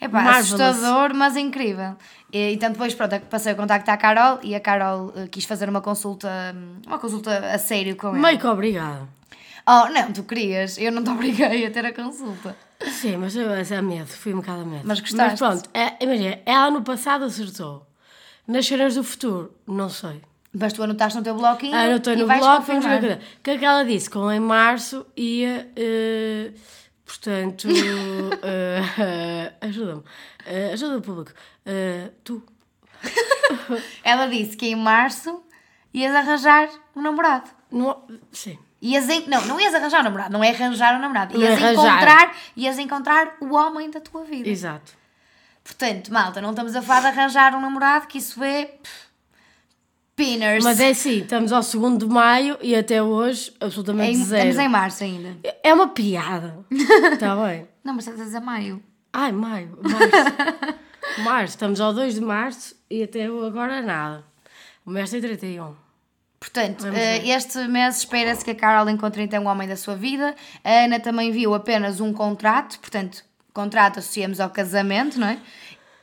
epá, 0.00 0.22
Marvelous. 0.22 0.60
assustador, 0.60 1.14
mas 1.14 1.36
incrível. 1.36 1.96
E, 2.32 2.52
então 2.52 2.70
depois, 2.70 2.94
pronto, 2.94 3.18
passei 3.30 3.52
o 3.52 3.56
contacto 3.56 3.90
à 3.90 3.96
Carol 3.96 4.38
e 4.42 4.54
a 4.54 4.60
Carol 4.60 5.12
eh, 5.16 5.26
quis 5.28 5.44
fazer 5.44 5.68
uma 5.68 5.80
consulta, 5.80 6.28
hum, 6.54 6.76
uma 6.86 6.98
consulta 6.98 7.36
a 7.52 7.58
sério 7.58 7.96
com 7.96 8.08
ela. 8.08 8.18
Meio 8.18 8.38
que 8.38 8.46
obrigada. 8.46 9.08
Oh, 9.74 9.88
não, 9.88 10.12
tu 10.12 10.22
querias. 10.24 10.76
Eu 10.78 10.92
não 10.92 11.02
te 11.02 11.08
obriguei 11.14 11.66
a 11.66 11.70
ter 11.70 11.84
a 11.86 11.92
consulta. 11.94 12.56
Sim, 12.80 13.16
mas 13.16 13.34
eu 13.36 13.48
essa 13.50 13.76
é 13.76 13.82
medo, 13.82 14.08
fui 14.08 14.32
um 14.34 14.38
bocado 14.38 14.62
a 14.62 14.64
medo. 14.64 14.82
Mas 14.84 15.00
gostaste? 15.00 15.40
Mas 15.42 15.60
pronto, 15.62 15.70
é, 15.72 16.02
imagina, 16.04 16.38
ela 16.44 16.70
no 16.70 16.82
passado 16.82 17.24
acertou. 17.24 17.86
Nas 18.46 18.66
cenas 18.66 18.96
do 18.96 19.04
futuro, 19.04 19.54
não 19.66 19.88
sei. 19.88 20.20
Mas 20.52 20.72
tu 20.72 20.82
anotaste 20.82 21.16
no 21.16 21.24
teu 21.24 21.34
bloquinho 21.36 21.74
Ah, 21.74 21.86
e 21.86 22.16
no 22.16 22.26
bloco, 22.26 22.44
o 22.44 22.56
confirmar. 22.56 23.00
que 23.00 23.18
que 23.42 23.50
é 23.52 23.58
que 23.58 23.64
ela 23.64 23.84
disse? 23.84 24.10
Com 24.10 24.30
em 24.30 24.40
março 24.40 25.06
ia, 25.16 25.70
eh, 25.76 26.52
portanto, 27.06 27.68
eh, 28.42 29.52
ajuda-me, 29.60 30.02
Eh, 30.44 30.72
ajuda 30.72 30.98
o 30.98 31.00
público. 31.02 31.32
Tu, 32.24 32.42
Ela 34.04 34.26
disse 34.26 34.56
que 34.56 34.66
em 34.66 34.76
março 34.76 35.42
ias 35.94 36.14
arranjar 36.14 36.68
um 36.96 37.00
namorado. 37.02 37.48
não, 37.70 38.02
sim. 38.32 38.58
Ias 38.82 39.08
en- 39.08 39.28
Não, 39.28 39.40
não 39.46 39.60
ias 39.60 39.72
arranjar 39.74 40.00
um 40.00 40.04
namorado, 40.04 40.32
não 40.32 40.42
é 40.42 40.50
arranjar 40.50 40.96
um 40.96 41.00
namorado. 41.00 41.36
É 41.36 41.38
Ias 41.38 41.62
arranjar. 41.62 41.72
encontrar, 42.02 42.36
ias 42.56 42.78
encontrar 42.78 43.36
o 43.40 43.54
homem 43.54 43.88
da 43.90 44.00
tua 44.00 44.24
vida. 44.24 44.48
Exato. 44.48 44.92
Portanto, 45.62 46.12
malta, 46.12 46.40
não 46.40 46.50
estamos 46.50 46.74
a 46.74 46.82
falar 46.82 47.00
de 47.02 47.06
arranjar 47.18 47.54
um 47.54 47.60
namorado, 47.60 48.08
que 48.08 48.18
isso 48.18 48.42
é. 48.42 48.72
Pinners. 50.14 50.62
Mas 50.62 50.78
é 50.78 50.90
assim, 50.90 51.20
estamos 51.20 51.52
ao 51.52 51.62
2 51.62 51.98
de 51.98 52.06
maio 52.06 52.58
e 52.60 52.74
até 52.74 53.02
hoje 53.02 53.52
absolutamente 53.60 54.10
Em- 54.18 54.24
zero. 54.24 54.48
estamos 54.48 54.66
em 54.66 54.68
março 54.68 55.04
ainda. 55.04 55.36
É 55.62 55.72
uma 55.72 55.88
piada. 55.88 56.58
Está 56.70 57.34
bem. 57.46 57.66
Não, 57.82 57.94
mas 57.94 58.06
estás 58.06 58.34
a 58.34 58.40
maio. 58.40 58.82
Ai, 59.12 59.32
maio, 59.32 59.78
março. 59.82 61.22
março, 61.24 61.46
estamos 61.54 61.80
ao 61.80 61.94
2 61.94 62.14
de 62.14 62.20
março 62.20 62.74
e 62.90 63.02
até 63.02 63.24
agora 63.24 63.80
nada. 63.80 64.24
O 64.84 64.90
mês 64.90 65.08
tem 65.10 65.20
31. 65.20 65.74
Portanto, 66.42 66.90
ver. 66.90 67.24
este 67.28 67.56
mês 67.68 67.98
espera-se 67.98 68.44
que 68.44 68.50
a 68.50 68.54
Carol 68.56 68.88
encontre 68.90 69.22
então 69.22 69.44
o 69.44 69.46
homem 69.46 69.68
da 69.68 69.76
sua 69.76 69.94
vida. 69.94 70.34
A 70.64 70.70
Ana 70.84 70.98
também 70.98 71.30
viu 71.30 71.54
apenas 71.54 72.00
um 72.00 72.12
contrato, 72.12 72.80
portanto, 72.80 73.22
contrato 73.54 74.00
associamos 74.00 74.40
ao 74.40 74.50
casamento, 74.50 75.20
não 75.20 75.28
é? 75.28 75.38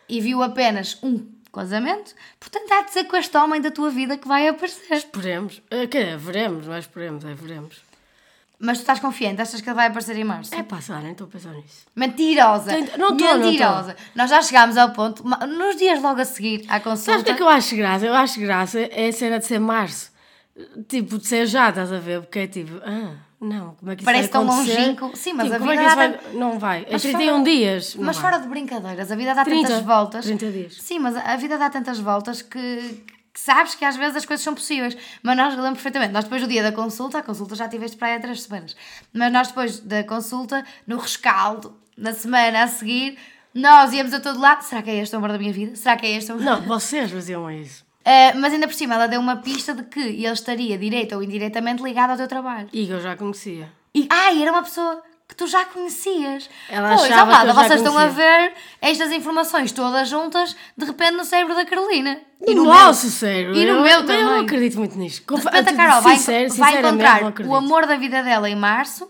E 0.07 0.21
viu 0.21 0.41
apenas 0.41 0.97
um 1.03 1.27
casamento, 1.53 2.15
portanto, 2.39 2.71
há 2.71 2.83
de 2.83 2.91
ser 2.93 3.03
com 3.03 3.17
este 3.17 3.35
homem 3.35 3.59
da 3.59 3.69
tua 3.69 3.89
vida 3.89 4.17
que 4.17 4.29
vai 4.29 4.47
aparecer. 4.47 4.95
Esperemos. 4.95 5.61
Eh, 5.69 5.87
Quer 5.87 6.05
dizer, 6.05 6.17
veremos, 6.17 6.67
não 6.67 6.73
é 6.73 6.79
esperemos, 6.79 7.25
é 7.25 7.33
veremos. 7.33 7.81
Mas 8.61 8.77
tu 8.77 8.81
estás 8.81 8.99
confiante? 9.01 9.41
Achas 9.41 9.59
que 9.59 9.67
ele 9.69 9.75
vai 9.75 9.87
aparecer 9.87 10.15
em 10.17 10.23
março? 10.23 10.55
É 10.55 10.63
passar, 10.63 11.01
nem 11.01 11.11
estou 11.11 11.27
a 11.27 11.29
pensar 11.29 11.53
nisso. 11.53 11.85
Mentirosa! 11.95 12.71
Tenta- 12.71 12.97
não 12.97 13.09
não 13.09 13.17
tô. 13.17 13.37
Mentirosa! 13.37 13.95
Nós 14.15 14.29
já 14.29 14.41
chegámos 14.41 14.77
ao 14.77 14.91
ponto, 14.91 15.21
nos 15.47 15.75
dias 15.75 16.01
logo 16.01 16.21
a 16.21 16.25
seguir 16.25 16.65
à 16.69 16.79
consulta. 16.79 17.11
Sabes 17.11 17.21
o 17.21 17.25
que 17.25 17.31
é 17.31 17.35
que 17.35 17.43
eu 17.43 17.49
acho 17.49 17.75
graça? 17.75 18.05
Eu 18.05 18.13
acho 18.13 18.39
graça 18.39 18.79
é 18.79 19.07
a 19.09 19.11
cena 19.11 19.39
de 19.39 19.45
ser 19.45 19.59
março. 19.59 20.08
Tipo, 20.87 21.17
de 21.17 21.27
ser 21.27 21.45
já, 21.45 21.69
estás 21.69 21.91
a 21.91 21.99
ver? 21.99 22.21
Porque 22.21 22.39
é 22.39 22.47
tipo, 22.47 22.79
ah, 22.83 23.15
não, 23.39 23.75
como 23.75 23.91
é 23.91 23.95
que 23.95 24.01
isso 24.01 24.05
Parece 24.05 24.29
vai 24.29 24.31
tão 24.41 24.51
acontecer? 24.51 24.79
longínquo. 24.79 25.11
Sim, 25.15 25.33
mas 25.33 25.45
Tipo, 25.45 25.55
a 25.55 25.59
como 25.59 25.71
é 25.71 25.77
vida 25.77 25.83
que 25.83 25.87
isso 25.89 25.95
dá 25.97 26.07
vai... 26.29 26.33
Não 26.39 26.59
vai. 26.59 26.81
É 26.83 26.91
Mas 26.91 27.01
31 27.01 27.29
fora- 27.31 27.43
dias. 27.43 27.95
não 27.95 28.03
Mas 28.05 28.17
vai. 28.17 28.31
fora 28.31 28.43
de 28.43 28.49
brincadeiras, 28.49 29.11
a 29.11 29.15
vida 29.15 29.33
dá 29.33 29.43
30, 29.45 29.67
tantas 29.67 29.85
voltas. 29.85 30.25
30 30.25 30.51
dias. 30.51 30.77
Sim, 30.81 30.99
mas 30.99 31.15
a 31.15 31.35
vida 31.37 31.57
dá 31.57 31.69
tantas 31.69 31.99
voltas 31.99 32.41
que, 32.41 33.03
que 33.33 33.39
sabes 33.39 33.75
que 33.75 33.85
às 33.85 33.95
vezes 33.95 34.17
as 34.17 34.25
coisas 34.25 34.43
são 34.43 34.53
possíveis. 34.53 34.97
Mas 35.23 35.37
nós, 35.37 35.55
lembro 35.55 35.73
perfeitamente, 35.73 36.11
nós 36.11 36.25
depois 36.25 36.41
do 36.41 36.47
dia 36.47 36.61
da 36.63 36.71
consulta, 36.73 37.19
a 37.19 37.23
consulta 37.23 37.55
já 37.55 37.69
tiveste 37.69 37.95
para 37.95 38.09
aí 38.09 38.15
há 38.15 38.19
três 38.19 38.41
semanas, 38.41 38.75
mas 39.13 39.31
nós 39.31 39.47
depois 39.47 39.79
da 39.79 40.03
consulta, 40.03 40.65
no 40.85 40.97
rescaldo, 40.97 41.77
na 41.97 42.11
semana 42.13 42.63
a 42.63 42.67
seguir, 42.67 43.17
nós 43.53 43.93
íamos 43.93 44.13
a 44.13 44.19
todo 44.19 44.39
lado. 44.39 44.61
Será 44.63 44.81
que 44.81 44.89
é 44.89 44.95
este 44.97 45.15
o 45.15 45.17
amor 45.17 45.31
da 45.31 45.37
minha 45.37 45.53
vida? 45.53 45.75
Será 45.77 45.95
que 45.95 46.05
é 46.05 46.11
este 46.17 46.31
o 46.31 46.35
amor? 46.35 46.43
Não, 46.45 46.61
vocês 46.63 47.09
faziam 47.11 47.49
isso. 47.49 47.87
Ah, 48.11 48.33
mas 48.35 48.51
ainda 48.53 48.67
por 48.67 48.73
cima, 48.73 48.95
ela 48.95 49.07
deu 49.07 49.19
uma 49.19 49.35
pista 49.35 49.71
de 49.71 49.83
que 49.83 49.99
ele 49.99 50.33
estaria 50.33 50.75
direito 50.79 51.13
ou 51.13 51.21
indiretamente 51.21 51.83
ligado 51.83 52.09
ao 52.09 52.17
teu 52.17 52.27
trabalho. 52.27 52.67
E 52.73 52.87
que 52.87 52.91
eu 52.91 52.99
já 52.99 53.15
conhecia. 53.15 53.71
E... 53.93 54.07
Ai, 54.09 54.41
era 54.41 54.51
uma 54.51 54.63
pessoa 54.63 55.03
que 55.27 55.35
tu 55.35 55.45
já 55.45 55.63
conhecias. 55.65 56.49
Ela 56.67 56.95
pois, 56.95 57.03
achava 57.03 57.31
que 57.31 57.43
eu 57.43 57.53
já 57.53 57.53
vocês 57.53 57.81
estão 57.81 57.95
a 57.95 58.07
ver 58.07 58.53
estas 58.81 59.11
informações 59.11 59.71
todas 59.71 60.09
juntas, 60.09 60.55
de 60.75 60.85
repente 60.85 61.11
no 61.11 61.23
cérebro 61.23 61.53
da 61.53 61.63
Carolina. 61.65 62.19
E 62.47 62.55
no 62.55 62.63
nosso 62.63 63.05
meu. 63.05 63.11
cérebro. 63.11 63.55
E 63.55 63.63
no 63.63 63.73
eu, 63.73 63.81
meu 63.83 63.91
eu 63.99 64.05
também. 64.07 64.23
não 64.23 64.39
acredito 64.39 64.79
muito 64.79 64.97
nisto. 64.97 65.35
De 65.35 65.43
repente 65.43 65.69
a 65.69 65.75
Carol 65.75 66.01
vai, 66.01 66.17
sincero- 66.17 66.53
vai 66.55 66.79
encontrar 66.79 67.21
o 67.45 67.55
amor 67.55 67.85
da 67.85 67.95
vida 67.95 68.23
dela 68.23 68.49
em 68.49 68.55
março, 68.55 69.07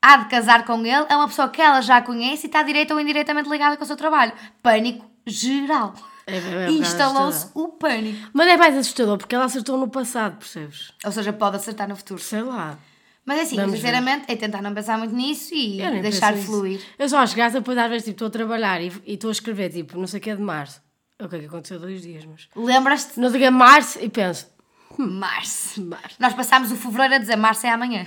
há 0.00 0.18
de 0.18 0.26
casar 0.26 0.64
com 0.64 0.86
ele, 0.86 1.04
é 1.08 1.16
uma 1.16 1.26
pessoa 1.26 1.48
que 1.48 1.60
ela 1.60 1.80
já 1.80 2.00
conhece 2.00 2.46
e 2.46 2.46
está 2.46 2.62
direita 2.62 2.94
ou 2.94 3.00
indiretamente 3.00 3.50
ligada 3.50 3.76
com 3.76 3.82
o 3.82 3.86
seu 3.86 3.96
trabalho. 3.96 4.32
Pânico 4.62 5.04
geral. 5.26 5.94
É, 6.30 6.36
é, 6.36 6.64
é 6.66 6.70
Instalou-se 6.70 7.48
o 7.54 7.68
pânico. 7.68 8.30
Mas 8.32 8.48
é 8.48 8.56
mais 8.56 8.76
assustador 8.76 9.18
porque 9.18 9.34
ela 9.34 9.44
acertou 9.44 9.76
no 9.76 9.88
passado, 9.88 10.38
percebes? 10.38 10.92
Ou 11.04 11.12
seja, 11.12 11.32
pode 11.32 11.56
acertar 11.56 11.88
no 11.88 11.96
futuro. 11.96 12.20
Sei 12.20 12.42
lá. 12.42 12.78
Mas 13.24 13.38
é 13.38 13.42
assim, 13.42 13.56
Vamos 13.56 13.72
sinceramente, 13.72 14.24
é 14.28 14.36
tentar 14.36 14.62
não 14.62 14.74
pensar 14.74 14.98
muito 14.98 15.14
nisso 15.14 15.54
e 15.54 15.78
deixar 16.00 16.36
fluir. 16.36 16.80
Eu 16.98 17.08
só 17.08 17.18
acho 17.18 17.36
graça 17.36 17.60
depois 17.60 17.76
às 17.76 17.88
vezes 17.88 18.04
tipo, 18.04 18.14
estou 18.14 18.28
a 18.28 18.30
trabalhar 18.30 18.80
e 18.80 18.90
estou 19.06 19.28
a 19.28 19.32
escrever 19.32 19.70
tipo, 19.70 19.98
não 19.98 20.06
sei 20.06 20.18
o 20.18 20.22
que 20.22 20.30
é 20.30 20.36
de 20.36 20.42
março. 20.42 20.80
O 21.20 21.28
que 21.28 21.36
é 21.36 21.38
que 21.40 21.46
aconteceu 21.46 21.78
dois 21.78 22.00
dias, 22.02 22.24
mas. 22.24 22.48
Lembras-te? 22.56 23.20
Não 23.20 23.30
diga 23.30 23.50
março 23.50 23.98
e 24.00 24.08
penso. 24.08 24.48
Março. 24.96 25.84
Março. 25.84 26.16
Nós 26.18 26.32
passámos 26.34 26.72
o 26.72 26.76
fevereiro 26.76 27.14
a 27.14 27.18
dizer 27.18 27.36
março 27.36 27.66
é 27.66 27.70
amanhã. 27.70 28.06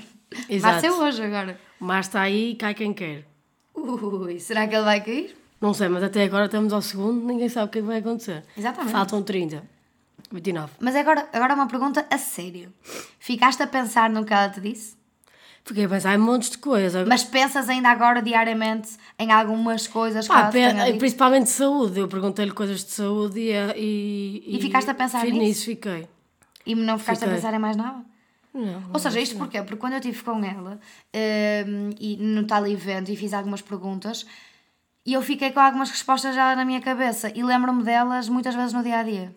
Exato. 0.49 0.73
Março 0.73 0.85
é 0.85 0.91
hoje 0.91 1.23
agora. 1.23 1.59
Março 1.79 2.09
está 2.09 2.21
aí 2.21 2.51
e 2.51 2.55
cai 2.55 2.73
quem 2.73 2.91
quer. 2.91 3.25
Ui, 3.75 4.39
será 4.39 4.67
que 4.67 4.75
ele 4.75 4.83
vai 4.83 5.01
cair? 5.01 5.35
Não 5.63 5.73
sei, 5.73 5.87
mas 5.87 6.03
até 6.03 6.25
agora 6.25 6.43
estamos 6.43 6.73
ao 6.73 6.81
segundo, 6.81 7.25
ninguém 7.25 7.47
sabe 7.47 7.67
o 7.67 7.69
que 7.69 7.79
é 7.79 7.81
vai 7.81 7.99
acontecer. 7.99 8.43
Exatamente. 8.57 8.91
Faltam 8.91 9.23
30. 9.23 9.63
29. 10.29 10.73
Mas 10.77 10.93
agora, 10.93 11.25
agora 11.31 11.53
uma 11.55 11.67
pergunta 11.67 12.05
a 12.11 12.17
sério. 12.17 12.73
Ficaste 13.17 13.63
a 13.63 13.67
pensar 13.67 14.09
no 14.09 14.25
que 14.25 14.33
ela 14.33 14.49
te 14.49 14.59
disse? 14.59 14.97
Fiquei 15.63 15.85
a 15.85 15.87
pensar 15.87 16.15
em 16.15 16.17
montes 16.17 16.49
de 16.49 16.57
coisas. 16.57 17.07
Mas 17.07 17.23
pensas 17.23 17.69
ainda 17.69 17.87
agora 17.87 18.21
diariamente 18.21 18.89
em 19.17 19.31
algumas 19.31 19.87
coisas 19.87 20.27
que 20.27 20.33
Pá, 20.33 20.51
ela 20.53 20.91
te 20.91 20.97
principalmente 20.97 21.45
de 21.45 21.51
saúde. 21.51 21.97
Eu 21.97 22.09
perguntei-lhe 22.09 22.51
coisas 22.51 22.83
de 22.83 22.91
saúde 22.91 23.39
e. 23.39 23.53
E, 24.45 24.57
E 24.57 24.61
ficaste 24.61 24.89
a 24.89 24.93
pensar 24.93 25.23
nisso? 25.23 25.37
nisso? 25.37 25.65
fiquei. 25.67 26.09
E 26.65 26.75
não 26.75 26.99
ficaste 26.99 27.23
a 27.23 27.27
Fiquei. 27.27 27.35
pensar 27.35 27.53
em 27.53 27.59
mais 27.59 27.77
nada? 27.77 28.03
Não. 28.53 28.83
Ou 28.91 28.99
seja, 28.99 29.17
isto 29.21 29.37
porquê? 29.37 29.61
Porque 29.61 29.77
quando 29.77 29.93
eu 29.93 29.99
estive 29.99 30.21
com 30.23 30.43
ela 30.43 30.77
hum, 31.65 31.89
e 31.97 32.17
no 32.17 32.45
tal 32.45 32.67
evento 32.67 33.09
e 33.09 33.15
fiz 33.15 33.33
algumas 33.33 33.61
perguntas, 33.61 34.25
e 35.05 35.13
eu 35.13 35.21
fiquei 35.21 35.51
com 35.51 35.59
algumas 35.59 35.89
respostas 35.89 36.33
já 36.35 36.55
na 36.55 36.63
minha 36.63 36.81
cabeça 36.81 37.31
e 37.35 37.43
lembro-me 37.43 37.83
delas 37.83 38.29
muitas 38.29 38.55
vezes 38.55 38.73
no 38.73 38.83
dia 38.83 38.99
a 38.99 39.03
dia. 39.03 39.35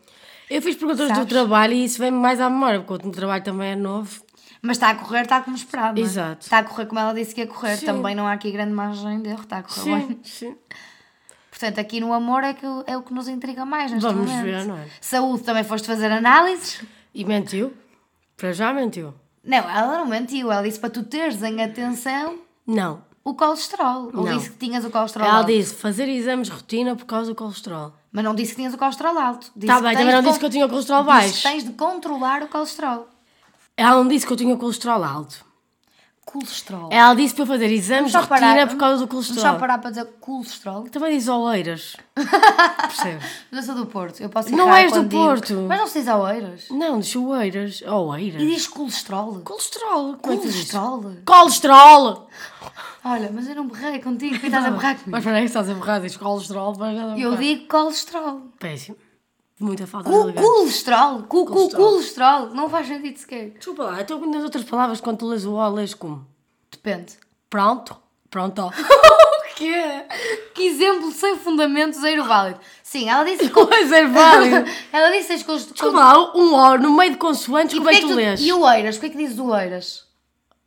Eu 0.49 0.63
fiz 0.63 0.77
perguntas 0.77 1.09
Sabes? 1.09 1.25
do 1.25 1.29
trabalho 1.29 1.73
e 1.73 1.85
isso 1.85 1.99
vem-me 1.99 2.19
mais 2.19 2.41
à 2.41 2.49
memória, 2.49 2.81
porque 2.81 3.09
o 3.09 3.11
trabalho 3.11 3.43
também 3.43 3.73
é 3.73 3.77
novo. 3.77 4.25
Mas 4.63 4.77
está 4.77 4.91
a 4.91 4.95
correr, 4.95 5.23
está 5.23 5.41
como 5.41 5.57
esperado. 5.57 6.01
Exato. 6.01 6.43
Está 6.43 6.59
a 6.59 6.65
correr 6.65 6.87
como 6.87 7.01
ela 7.01 7.13
disse 7.13 7.35
que 7.35 7.41
ia 7.41 7.47
correr. 7.47 7.77
Sim. 7.77 7.87
Também 7.87 8.15
não 8.15 8.27
há 8.27 8.33
aqui 8.33 8.51
grande 8.51 8.73
margem 8.73 9.21
de 9.23 9.29
erro, 9.29 9.43
está 9.43 9.59
a 9.59 9.63
correr 9.63 10.07
bem. 10.07 10.21
sim. 10.23 10.57
Portanto, 11.51 11.79
aqui 11.79 12.01
no 12.01 12.13
amor 12.13 12.45
é, 12.45 12.53
que, 12.53 12.67
é 12.87 12.97
o 12.97 13.03
que 13.03 13.15
nos 13.15 13.29
intriga 13.29 13.65
mais 13.65 13.91
neste 13.91 14.07
Vamos 14.07 14.29
momento. 14.31 14.45
ver, 14.45 14.65
não 14.67 14.77
é? 14.77 14.87
Saúde, 15.01 15.43
também 15.43 15.65
foste 15.65 15.87
fazer 15.87 16.13
análises? 16.13 16.83
E 17.15 17.25
mentiu? 17.25 17.73
Para 18.37 18.53
já 18.53 18.73
mentiu? 18.75 19.15
Não, 19.43 19.59
ela 19.59 19.99
não 19.99 20.07
mentiu. 20.07 20.53
Ela 20.53 20.63
disse 20.63 20.79
para 20.79 20.91
tu 20.91 21.03
teres 21.03 21.43
em 21.43 21.63
atenção 21.63 22.39
Não. 22.67 23.03
O 23.29 23.35
colesterol. 23.35 24.11
Ou 24.15 24.25
Não. 24.25 24.37
disse 24.39 24.51
que 24.51 24.57
tinhas 24.57 24.85
o 24.85 24.91
colesterol 24.91 25.27
Ela 25.29 25.39
alto. 25.39 25.49
disse 25.49 25.75
fazer 25.75 26.09
exames 26.09 26.47
de 26.47 26.55
rotina 26.55 26.95
por 26.95 27.05
causa 27.07 27.31
do 27.31 27.35
colesterol. 27.35 27.93
Mas 28.13 28.25
não 28.25 28.35
disse 28.35 28.53
que 28.53 28.57
tinhas 28.57 28.73
o 28.73 28.79
colesterol 28.79 29.19
alto. 29.19 29.51
Disse 29.57 29.67
Tá 29.67 29.77
que 29.79 29.83
bem, 29.83 29.97
também 29.97 30.15
não 30.15 30.23
disse 30.23 30.39
que 30.39 30.45
eu 30.47 30.51
tinha 30.51 30.65
o 30.67 30.69
colesterol 30.69 31.03
disse 31.03 31.13
baixo. 31.13 31.35
que 31.37 31.43
tens 31.43 31.65
de 31.65 31.73
controlar 31.73 32.43
o 32.43 32.49
colesterol. 32.49 33.09
Ela 33.77 33.97
não 33.97 34.09
disse 34.09 34.27
que 34.27 34.33
eu 34.33 34.37
tinha 34.37 34.55
o 34.55 34.59
colesterol 34.59 35.03
alto. 35.05 35.45
Colesterol. 36.27 36.89
Ela 36.93 37.15
disse 37.15 37.35
para 37.35 37.45
eu 37.45 37.47
fazer 37.47 37.67
exames 37.73 38.07
de 38.07 38.13
Só 38.13 38.19
rotina 38.19 38.41
parar- 38.41 38.67
por 38.67 38.77
causa 38.77 39.07
do 39.07 39.07
Vamos 39.07 39.27
só 39.27 39.33
colesterol. 39.33 39.59
parar 39.61 39.79
para 39.79 39.91
dizer 39.91 40.05
colesterol. 40.21 40.83
Também 40.91 41.17
diz 41.17 41.29
oeiras. 41.29 41.97
Percebes? 42.17 43.25
Mas 43.51 43.69
eu 43.69 43.75
sou 43.75 43.85
do 43.85 43.91
Porto. 43.91 44.21
Eu 44.21 44.29
posso 44.29 44.51
Não 44.55 44.75
és 44.75 44.93
do 44.93 45.05
digo. 45.05 45.23
Porto. 45.25 45.55
Mas 45.69 45.79
não 45.79 45.87
se 45.87 46.01
diz 46.01 46.09
oeiras. 46.09 46.65
Não, 46.71 46.99
diz 46.99 47.15
oeiras. 47.17 47.81
Oeiras. 47.83 48.43
E 48.43 48.47
diz 48.47 48.67
colesterol. 48.67 49.41
Colesterol. 49.45 50.17
Como 50.21 50.35
é? 50.35 50.37
Colesterol. 50.37 51.13
Colesterol! 51.25 52.29
Olha, 53.05 53.31
mas 53.33 53.49
eu 53.49 53.55
não 53.55 53.69
berrei 53.69 54.01
contigo. 54.01 54.37
Quem 54.41 54.47
estás 54.51 54.67
a 54.67 54.71
berrar 54.71 54.95
comigo? 54.97 55.11
Mas 55.13 55.21
espera 55.21 55.37
aí, 55.39 55.45
estás 55.45 55.71
a 55.71 55.75
borrar, 55.75 56.01
diz 56.01 56.17
colesterol, 56.17 56.75
mas 56.77 57.19
Eu 57.21 57.37
digo 57.37 57.69
colesterol. 57.69 58.43
Péssimo. 58.59 58.97
Muita 59.59 59.87
falta 59.87 60.11
de 60.11 60.15
elegância. 60.17 60.43
colesterol. 60.51 61.23
Colesterol. 61.23 61.71
colesterol. 61.91 62.51
Não 62.55 62.69
faz 62.69 62.87
sentido 62.89 63.17
sequer. 63.19 63.51
Desculpa 63.51 63.85
lá, 63.85 64.03
então 64.03 64.21
nas 64.27 64.43
outras 64.45 64.65
palavras, 64.65 65.01
quando 65.01 65.19
tu 65.19 65.27
lês 65.29 65.47
o 65.47 65.55
O, 65.55 65.69
lês 65.69 65.95
como? 65.95 66.27
Depende. 66.71 67.15
Pronto. 67.49 67.97
Pronto. 68.31 68.71
O 69.57 69.59
quê? 69.59 70.05
Que 70.55 70.67
exemplo 70.67 71.11
sem 71.11 71.35
fundamento, 71.39 71.99
zero 71.99 72.25
válido. 72.25 72.61
Sim, 72.83 73.09
ela 73.09 73.25
disse... 73.25 73.51
Mas 73.71 73.91
é 73.91 74.05
válido. 74.07 74.71
ela 74.93 75.11
disse 75.11 75.39
que 75.39 75.45
tens 75.47 75.67
Desculpa 75.69 75.97
lá, 75.99 76.37
um 76.37 76.53
O 76.53 76.77
no 76.77 76.91
meio 76.95 77.13
de 77.13 77.17
consoantes, 77.17 77.75
E 77.75 77.79
como 77.79 77.89
é 77.89 77.95
que 77.95 78.03
tu 78.03 78.09
que 78.09 78.15
lês? 78.15 78.41
E 78.43 78.53
oeiras? 78.53 78.97
Porquê 78.99 79.09
que 79.09 79.17
dizes 79.17 79.39
oeiras? 79.39 80.06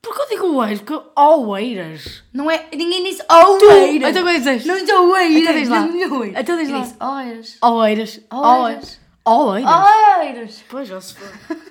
Porque 0.01 0.21
eu 0.21 0.27
digo 0.29 0.55
oeiras, 0.55 0.81
porque 0.81 1.09
oeiras. 1.19 2.23
Não 2.33 2.49
é... 2.49 2.65
Ninguém 2.73 3.03
disse 3.03 3.21
oeiras. 3.29 4.09
Então 4.09 4.21
como 4.23 4.29
é 4.29 4.33
que 4.35 4.39
dizes? 4.39 4.65
Não 4.65 4.75
disse 4.77 4.93
oeiras. 4.93 5.35
Então 5.41 5.53
diz 5.53 5.69
lá. 5.69 5.87
Então 6.39 6.57
diz 6.57 6.69
lá. 6.69 7.15
oeiras. 7.15 7.57
Oeiras. 7.61 8.21
Oeiras. 8.31 8.99
Oeiras. 9.25 9.85
Oeiras. 10.17 10.63
Pois, 10.69 10.87
já 10.87 11.01
se 11.01 11.15
for. 11.15 11.57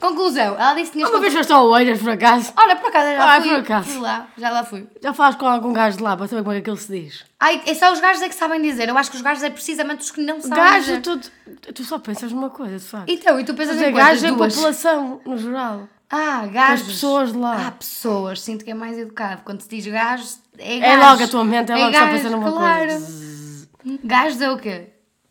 Conclusão. 0.00 0.54
Ela 0.58 0.72
disse 0.74 0.86
que 0.86 0.92
tinhas... 0.92 1.10
Uma 1.10 1.20
vez 1.20 1.34
foste 1.34 1.52
a 1.52 1.60
Oeiras, 1.60 2.00
por 2.00 2.10
acaso. 2.10 2.52
Olha, 2.56 2.76
por 2.76 2.88
acaso, 2.88 3.06
já 3.14 3.34
Ah, 3.36 3.40
fui. 3.40 3.50
por 3.50 3.58
acaso. 3.58 3.88
Fui 3.90 4.00
lá. 4.00 4.28
Já 4.38 4.50
lá 4.50 4.64
fui. 4.64 4.86
Já 5.02 5.12
falas 5.12 5.34
com 5.36 5.46
algum 5.46 5.72
gajo 5.74 5.98
de 5.98 6.02
lá 6.02 6.16
para 6.16 6.26
saber 6.26 6.42
como 6.42 6.52
é 6.52 6.54
que 6.56 6.60
aquilo 6.62 6.76
se 6.78 6.90
diz. 6.90 7.24
Ai, 7.38 7.60
é 7.66 7.74
só 7.74 7.92
os 7.92 8.00
gajos 8.00 8.22
é 8.22 8.28
que 8.30 8.34
sabem 8.34 8.62
dizer. 8.62 8.88
Eu 8.88 8.96
acho 8.96 9.10
que 9.10 9.16
os 9.16 9.22
gajos 9.22 9.42
é 9.42 9.50
precisamente 9.50 10.00
os 10.00 10.10
que 10.10 10.22
não 10.22 10.40
sabem 10.40 10.56
Gajo, 10.56 10.80
dizer. 11.00 11.00
tu, 11.02 11.72
tu 11.74 11.84
só 11.84 11.98
pensas 11.98 12.32
numa 12.32 12.48
coisa, 12.48 12.78
de 12.78 12.84
facto. 12.84 13.10
Então, 13.10 13.38
e 13.38 13.44
tu 13.44 13.52
pensas 13.52 13.76
Mas 13.76 13.88
em 13.88 13.92
coisas 13.92 14.22
gajo 14.22 14.26
é 14.26 14.30
população, 14.38 15.20
no 15.26 15.36
geral. 15.36 15.86
Ah, 16.10 16.46
gajos. 16.46 16.86
pessoas 16.86 17.32
de 17.32 17.38
lá. 17.38 17.66
Ah, 17.66 17.70
pessoas. 17.72 18.40
Sinto 18.40 18.64
que 18.64 18.70
é 18.70 18.74
mais 18.74 18.96
educado. 18.98 19.42
Quando 19.44 19.60
se 19.60 19.68
diz 19.68 19.86
gajos, 19.86 20.38
é 20.58 20.76
É 20.78 20.80
gajos. 20.80 21.04
logo 21.04 21.24
a 21.24 21.28
tua 21.28 21.44
mente, 21.44 21.70
é 21.72 21.76
logo 21.76 21.92
só 21.92 22.00
gajos, 22.00 22.16
pensar 22.22 22.30
numa 22.30 22.50
claro. 22.52 22.88
coisa. 22.88 23.68
Gajos 24.04 24.40
é 24.40 24.50
o 24.50 24.58
quê? 24.58 24.88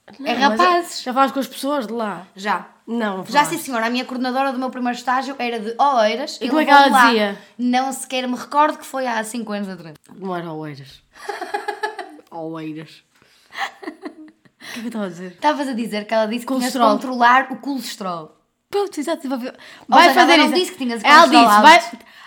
é 0.07 0.11
Não, 0.19 0.25
mas 0.29 0.39
rapazes. 0.39 1.01
Já 1.01 1.13
falas 1.13 1.31
com 1.31 1.39
as 1.39 1.47
pessoas 1.47 1.87
de 1.87 1.93
lá. 1.93 2.27
Já. 2.35 2.67
Não, 2.85 3.25
Já 3.25 3.43
sim, 3.43 3.57
senhora. 3.57 3.87
A 3.87 3.89
minha 3.89 4.05
coordenadora 4.05 4.53
do 4.53 4.59
meu 4.59 4.69
primeiro 4.69 4.97
estágio 4.97 5.35
era 5.37 5.59
de 5.59 5.75
Oeiras. 5.77 6.37
E 6.41 6.47
como 6.47 6.61
é 6.61 6.65
que 6.65 6.71
ela 6.71 6.87
lá. 6.87 7.05
dizia? 7.07 7.37
Não 7.57 7.91
sequer 7.91 8.25
me 8.27 8.35
recordo 8.37 8.77
que 8.77 8.85
foi 8.85 9.05
há 9.05 9.21
5 9.23 9.51
anos 9.51 9.67
atrás. 9.67 9.95
Não 10.15 10.33
era 10.33 10.53
Oeiras. 10.53 11.01
Oeiras. 12.31 13.03
O 13.51 14.73
que 14.73 14.79
é 14.79 14.79
que 14.79 14.79
eu 14.79 14.87
estava 14.87 15.05
a 15.05 15.09
dizer? 15.09 15.31
Estavas 15.31 15.67
a 15.67 15.73
dizer 15.73 16.05
que 16.05 16.13
ela 16.13 16.27
disse 16.27 16.45
que 16.45 16.53
tinhas 16.55 16.71
de 16.71 16.79
controlar 16.79 17.47
o 17.51 17.57
colesterol. 17.57 18.37
Pronto, 18.69 18.99
exato. 18.99 19.27
Vai, 19.29 19.39
seja, 19.39 19.55
vai 19.87 20.05
ela 20.05 20.13
fazer 20.13 20.37
não 20.37 20.45
exa- 20.45 20.55
disse 20.55 20.71
que 20.73 20.77
tinhas 20.77 21.03
Ela 21.03 21.25
disse, 21.27 21.35
alto. 21.37 21.61
vai... 21.61 21.81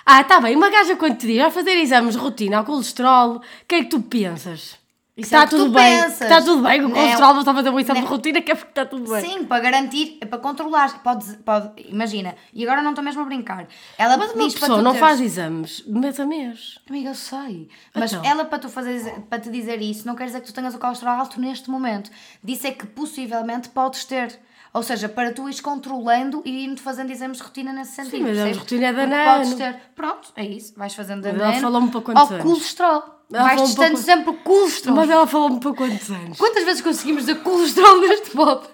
Ah, 0.06 0.24
tá 0.24 0.40
bem. 0.40 0.56
Uma 0.56 0.70
gaja 0.70 0.96
quando 0.96 1.16
te 1.18 1.26
diz, 1.26 1.36
vai 1.38 1.50
fazer 1.50 1.72
exames 1.72 2.14
de 2.14 2.20
rotina 2.20 2.58
ao 2.58 2.64
colesterol, 2.64 3.36
o 3.36 3.40
que 3.68 3.74
é 3.76 3.78
que 3.84 3.90
tu 3.90 4.00
pensas? 4.00 4.78
Que 5.14 5.20
é 5.22 5.24
está 5.24 5.40
o 5.40 5.44
que 5.44 5.50
tudo 5.50 5.64
tu 5.66 5.70
bem. 5.72 6.00
pensas. 6.00 6.16
Que 6.18 6.24
está 6.24 6.40
tudo 6.42 6.62
bem, 6.62 6.78
que 6.80 6.86
o 6.86 6.88
Não. 6.88 6.94
colesterol 6.96 7.32
não 7.34 7.40
está 7.40 7.50
a 7.50 7.54
fazer 7.54 7.68
um 7.70 7.78
exame 7.78 7.98
de 8.00 8.04
Não. 8.06 8.10
rotina, 8.10 8.40
que 8.40 8.50
é 8.50 8.54
porque 8.54 8.70
está 8.70 8.86
tudo 8.86 9.12
bem. 9.12 9.20
Sim, 9.22 9.44
para 9.44 9.62
garantir, 9.62 10.16
é 10.18 10.24
para 10.24 10.38
controlar. 10.38 11.02
Pode, 11.02 11.36
pode, 11.38 11.70
imagina, 11.88 12.34
e 12.54 12.64
agora 12.64 12.80
não 12.80 12.90
estou 12.92 13.04
mesmo 13.04 13.20
a 13.20 13.24
brincar. 13.26 13.66
Ela 13.98 14.16
Mas 14.16 14.32
uma 14.32 14.44
diz 14.44 14.54
para 14.54 14.60
pessoa 14.62 14.78
tu 14.78 14.82
não 14.82 14.92
teres- 14.92 15.06
faz 15.06 15.20
exames 15.20 15.84
mês 15.86 16.18
a 16.18 16.24
mês. 16.24 16.78
Amiga, 16.88 17.10
eu 17.10 17.14
sei. 17.14 17.68
Mas 17.94 18.12
Então. 18.14 18.24
ela, 18.24 18.46
para, 18.46 18.58
tu 18.60 18.70
fazer, 18.70 19.12
para 19.28 19.38
te 19.40 19.50
dizer 19.50 19.82
isso, 19.82 20.06
não 20.06 20.16
quer 20.16 20.24
dizer 20.24 20.40
que 20.40 20.46
tu 20.46 20.54
tenhas 20.54 20.74
o 20.74 20.78
colesterol 20.78 21.14
alto 21.16 21.38
neste 21.38 21.68
momento. 21.70 22.10
Disse 22.42 22.68
é 22.68 22.72
que 22.72 22.86
possivelmente 22.86 23.68
podes 23.68 24.04
ter. 24.06 24.40
Ou 24.72 24.82
seja, 24.84 25.08
para 25.08 25.32
tu 25.32 25.48
ires 25.48 25.60
controlando 25.60 26.42
e 26.44 26.64
indo 26.64 26.80
fazendo 26.80 27.10
exames 27.10 27.38
de 27.38 27.42
rotina 27.42 27.72
nesse 27.72 27.92
sentido. 27.96 28.22
mas 28.22 28.30
exames 28.36 28.52
de 28.58 28.58
percebes? 28.64 28.82
rotina 28.86 28.86
é 28.86 29.04
anano. 29.04 29.38
Podes 29.44 29.54
ter. 29.54 29.80
Pronto, 29.96 30.32
é 30.36 30.44
isso. 30.44 30.74
Vais 30.76 30.94
fazendo 30.94 31.24
Mas 31.24 31.34
de 31.34 31.40
ela 31.42 31.52
falou-me 31.54 31.90
para 31.90 32.00
quantos 32.00 32.22
ao 32.22 32.28
anos? 32.32 32.42
colesterol. 32.44 33.20
Ela 33.32 33.42
Vais 33.44 33.54
para 33.56 33.66
testando 33.66 33.96
sempre 33.98 34.30
o 34.30 34.34
colesterol. 34.34 34.96
Mas 34.96 35.10
ela 35.10 35.26
falou-me 35.26 35.60
para 35.60 35.72
quantos 35.74 36.10
anos? 36.10 36.38
Quantas 36.38 36.64
vezes 36.64 36.82
conseguimos 36.82 37.26
dizer 37.26 37.40
colesterol 37.42 38.00
neste 38.00 38.30
pod? 38.30 38.66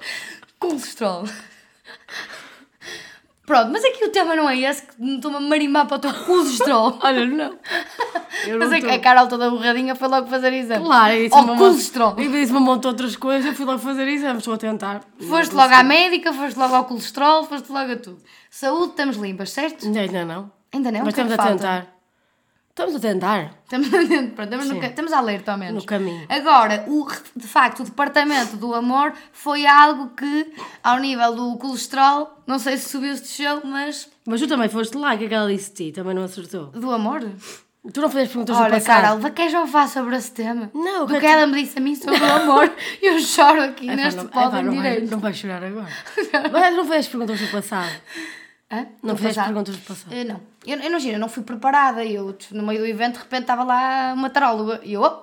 Colesterol. 0.58 1.24
Pronto, 3.46 3.70
mas 3.70 3.84
aqui 3.84 4.04
o 4.04 4.08
tema 4.10 4.34
não 4.34 4.50
é 4.50 4.58
esse, 4.58 4.82
que 4.82 5.00
me 5.00 5.16
estou-me 5.16 5.36
a 5.36 5.40
marimbar 5.40 5.86
para 5.86 5.96
o 5.98 6.00
teu 6.00 6.12
colesterol. 6.24 6.98
Olha, 7.02 7.24
não. 7.26 7.56
Eu 8.46 8.58
Mas 8.58 8.72
é 8.72 8.80
que 8.80 8.86
tô. 8.86 8.92
a 8.94 8.98
Carol 8.98 9.26
toda 9.28 9.50
borradinha 9.50 9.94
foi 9.94 10.08
logo 10.08 10.26
fazer 10.28 10.52
exame. 10.52 10.84
Claro, 10.84 11.12
é 11.12 11.18
isso. 11.20 11.34
Ao 11.34 11.56
colesterol. 11.56 12.14
E 12.18 12.28
disse-me 12.28 12.58
um 12.58 12.62
monte 12.62 12.82
de 12.82 12.88
outras 12.88 13.16
coisas, 13.16 13.46
eu 13.46 13.54
fui 13.54 13.64
logo 13.64 13.78
fazer 13.78 14.06
exames, 14.08 14.38
estou 14.38 14.54
a 14.54 14.58
tentar. 14.58 15.02
Foste 15.28 15.54
logo 15.54 15.74
à 15.74 15.82
médica, 15.82 16.32
foste 16.32 16.56
logo 16.56 16.74
ao 16.74 16.84
colesterol, 16.84 17.44
foste 17.44 17.70
logo 17.70 17.92
a 17.92 17.96
tudo. 17.96 18.18
Saúde, 18.50 18.90
estamos 18.90 19.16
limpas, 19.16 19.50
certo? 19.50 19.86
Ainda 19.86 20.24
não. 20.24 20.50
Ainda 20.72 20.92
não? 20.92 21.00
Mas 21.04 21.08
é 21.18 21.22
estamos 21.22 21.32
a 21.32 21.36
tentar. 21.48 21.96
Estamos 22.70 22.94
a 22.94 23.00
tentar. 23.00 23.54
Estamos, 23.64 23.88
pronto, 23.88 24.42
estamos, 24.42 24.68
no 24.68 24.84
estamos 24.84 25.12
a 25.14 25.20
ler, 25.22 25.40
pelo 25.42 25.56
menos. 25.56 25.82
No 25.82 25.86
caminho. 25.88 26.26
Agora, 26.28 26.84
o, 26.86 27.08
de 27.34 27.46
facto, 27.46 27.80
o 27.80 27.84
departamento 27.84 28.58
do 28.58 28.74
amor 28.74 29.14
foi 29.32 29.64
algo 29.66 30.10
que, 30.10 30.52
ao 30.84 30.98
nível 30.98 31.34
do 31.34 31.56
colesterol, 31.56 32.38
não 32.46 32.58
sei 32.58 32.76
se 32.76 32.90
subiu 32.90 33.12
ou 33.12 33.16
se 33.16 33.22
desceu, 33.22 33.62
mas 33.64 34.10
Mas 34.26 34.42
tu 34.42 34.46
também 34.46 34.68
foste 34.68 34.94
lá, 34.98 35.16
que 35.16 35.24
aquela 35.24 35.48
disse 35.50 35.70
de 35.70 35.86
ti, 35.86 35.92
também 35.92 36.14
não 36.14 36.24
acertou. 36.24 36.66
do 36.66 36.90
amor. 36.90 37.22
Tu 37.92 38.00
não 38.00 38.08
fizeste 38.08 38.30
perguntas 38.34 38.56
do 38.56 38.70
passado. 38.70 39.02
Carol, 39.20 39.30
queres 39.32 39.52
eu 39.54 39.66
falar 39.66 39.88
sobre 39.88 40.16
esse 40.16 40.32
tema? 40.32 40.70
Não, 40.74 41.06
do 41.06 41.14
que- 41.14 41.20
que 41.20 41.26
ela 41.26 41.46
me 41.46 41.62
disse 41.62 41.78
a 41.78 41.80
mim 41.80 41.94
sobre 41.94 42.20
o 42.20 42.32
amor, 42.32 42.72
eu 43.02 43.18
choro 43.20 43.62
aqui 43.62 43.86
Epá, 43.86 43.96
neste 43.96 44.20
não, 44.20 44.28
pódio 44.28 44.62
não, 44.62 44.72
direito. 44.74 45.10
não 45.10 45.18
vais 45.18 45.36
chorar 45.36 45.62
agora. 45.62 45.88
Mas 46.52 46.70
tu 46.70 46.76
não 46.76 46.84
fizeste 46.84 47.10
perguntas 47.10 47.40
do 47.40 47.48
passado. 47.48 47.90
Hã? 48.70 48.86
Não 49.02 49.14
Do 49.14 49.18
fizeste 49.18 49.42
perguntas 49.42 49.76
do 49.76 49.82
passado. 49.82 50.12
Eh, 50.12 50.24
não. 50.24 50.40
Eu, 50.66 50.78
eu 50.80 50.90
não 50.90 51.18
não 51.20 51.28
fui 51.28 51.42
preparada. 51.44 52.04
Eu, 52.04 52.36
no 52.50 52.66
meio 52.66 52.80
do 52.80 52.86
evento, 52.86 53.14
de 53.14 53.20
repente 53.20 53.42
estava 53.42 53.62
lá 53.62 54.12
uma 54.14 54.28
taróloga. 54.28 54.80
E 54.82 54.94
eu, 54.94 55.02
oh, 55.02 55.22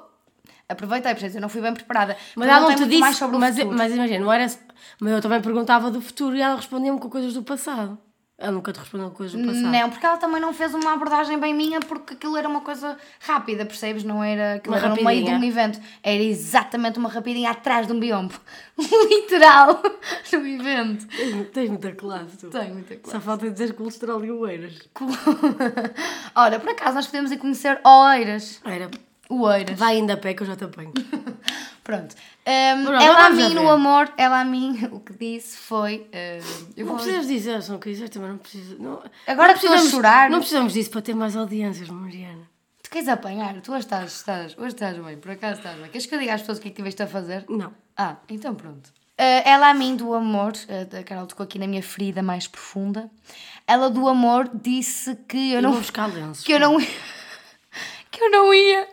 aproveitei, 0.69 1.13
portanto, 1.13 1.35
eu 1.35 1.41
não 1.41 1.49
fui 1.49 1.61
bem 1.61 1.73
preparada. 1.73 2.15
Mas 2.35 2.47
ela 2.47 2.61
não 2.61 2.75
te 2.75 2.85
disse. 2.85 2.99
mais 2.99 3.17
sobre 3.17 3.35
o 3.35 3.39
mas, 3.39 3.55
futuro. 3.57 3.77
mas 3.77 3.91
imagina, 3.91 4.23
não 4.23 4.31
era. 4.31 4.47
Mas 4.99 5.11
eu 5.11 5.21
também 5.21 5.41
perguntava 5.41 5.91
do 5.91 5.99
futuro 5.99 6.35
e 6.35 6.41
ela 6.41 6.55
respondia-me 6.55 6.99
com 6.99 7.09
coisas 7.09 7.33
do 7.33 7.43
passado. 7.43 7.97
Ela 8.43 8.51
nunca 8.51 8.73
te 8.73 8.79
respondeu 8.81 9.09
coisas 9.11 9.39
do 9.39 9.47
passado. 9.47 9.71
Não, 9.71 9.89
porque 9.89 10.05
ela 10.05 10.17
também 10.17 10.41
não 10.41 10.53
fez 10.53 10.73
uma 10.73 10.91
abordagem 10.91 11.39
bem 11.39 11.53
minha, 11.53 11.79
porque 11.79 12.13
aquilo 12.15 12.35
era 12.35 12.45
uma 12.45 12.59
coisa 12.59 12.97
rápida, 13.21 13.65
percebes? 13.65 14.03
Não 14.03 14.21
era. 14.21 14.55
Aquilo 14.55 14.75
Uma 14.75 14.79
era 14.85 14.89
no 14.89 14.95
meio 14.95 15.23
de 15.23 15.31
rapidinha. 15.31 15.39
um 15.39 15.43
evento. 15.43 15.79
Era 16.03 16.21
exatamente 16.21 16.99
uma 16.99 17.07
rapidinha 17.07 17.51
atrás 17.51 17.87
de 17.87 17.93
um 17.93 17.99
biombo. 18.01 18.33
Literal. 18.77 19.81
No 20.33 20.45
evento. 20.45 21.07
Tens, 21.53 21.69
muita 21.69 21.93
classe, 21.93 22.37
tu. 22.37 22.49
Tenho 22.49 22.73
muita 22.73 22.97
Só 23.09 23.21
falta 23.21 23.49
dizer 23.49 23.73
colesterol 23.75 24.25
e 24.25 24.29
oeiras. 24.29 24.81
Ora, 26.35 26.59
por 26.59 26.69
acaso 26.69 26.95
nós 26.95 27.05
podemos 27.05 27.31
ir 27.31 27.37
conhecer 27.37 27.79
Oeiras. 27.85 28.59
Era. 28.65 28.91
Oeiras. 29.29 29.79
Vai 29.79 29.95
ainda 29.95 30.13
a 30.13 30.17
pé 30.17 30.33
que 30.33 30.43
eu 30.43 30.47
já 30.47 30.55
te 30.57 30.65
apanho. 30.65 30.91
Pronto. 31.83 32.15
Um, 32.47 32.85
Pronto, 32.85 33.03
ela 33.03 33.25
a 33.25 33.29
mim, 33.29 33.53
no 33.53 33.69
amor, 33.69 34.11
ela 34.17 34.39
a 34.39 34.45
mim, 34.45 34.87
o 34.91 34.99
que 35.01 35.13
disse 35.13 35.57
foi. 35.57 36.07
uh, 36.13 36.71
eu 36.77 36.85
Não 36.85 36.93
vou- 36.95 37.03
precisas 37.03 37.27
dizer, 37.27 37.61
se 37.61 37.69
não 37.71 37.79
quiseres 37.79 38.09
também 38.09 38.29
não 38.29 38.37
precisas. 38.37 38.79
Não, 38.79 39.03
Agora 39.27 39.53
não 39.53 39.59
precisamos- 39.59 39.91
chorar. 39.91 40.29
Não 40.29 40.39
precisamos 40.39 40.73
disso 40.73 40.89
para 40.91 41.01
ter 41.01 41.13
mais 41.13 41.35
audiências, 41.35 41.89
Mariana. 41.89 42.47
Tu 42.81 42.89
queres 42.89 43.07
apanhar? 43.09 43.59
Tu 43.61 43.71
hoje 43.71 43.81
estás, 43.81 44.13
estás, 44.15 44.57
hoje 44.57 44.67
estás 44.75 44.97
bem, 44.97 45.17
por 45.17 45.31
acaso 45.31 45.57
estás 45.59 45.77
bem. 45.77 45.89
Queres 45.89 46.05
que 46.05 46.15
eu 46.15 46.19
diga 46.19 46.33
às 46.35 46.41
pessoas 46.41 46.57
o 46.57 46.61
que 46.61 46.67
é 46.67 46.71
que 46.71 46.77
tiveste 46.77 47.01
a 47.03 47.07
fazer? 47.07 47.43
Não. 47.49 47.73
Ah, 47.97 48.15
então 48.29 48.55
pronto. 48.55 48.87
Uh, 49.19 49.41
ela 49.45 49.69
a 49.69 49.73
mim 49.73 49.95
do 49.95 50.13
amor, 50.13 50.53
uh, 50.53 50.97
a 50.99 51.03
Carol 51.03 51.27
tocou 51.27 51.43
aqui 51.43 51.59
na 51.59 51.67
minha 51.67 51.83
ferida 51.83 52.23
mais 52.23 52.47
profunda. 52.47 53.09
Ela 53.67 53.89
do 53.89 54.07
amor 54.07 54.49
disse 54.53 55.15
que 55.27 55.51
eu 55.51 55.55
Eu 55.57 55.61
não. 55.61 55.71
vou 55.71 55.81
buscar 55.81 56.07
lenços. 56.07 56.43
que 56.43 56.51
eu 56.53 56.59
não 56.59 56.77
que 58.11 58.21
eu 58.23 58.31
não 58.31 58.53
ia 58.53 58.87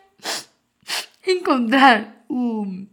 encontrar 1.27 2.20
o, 2.33 2.87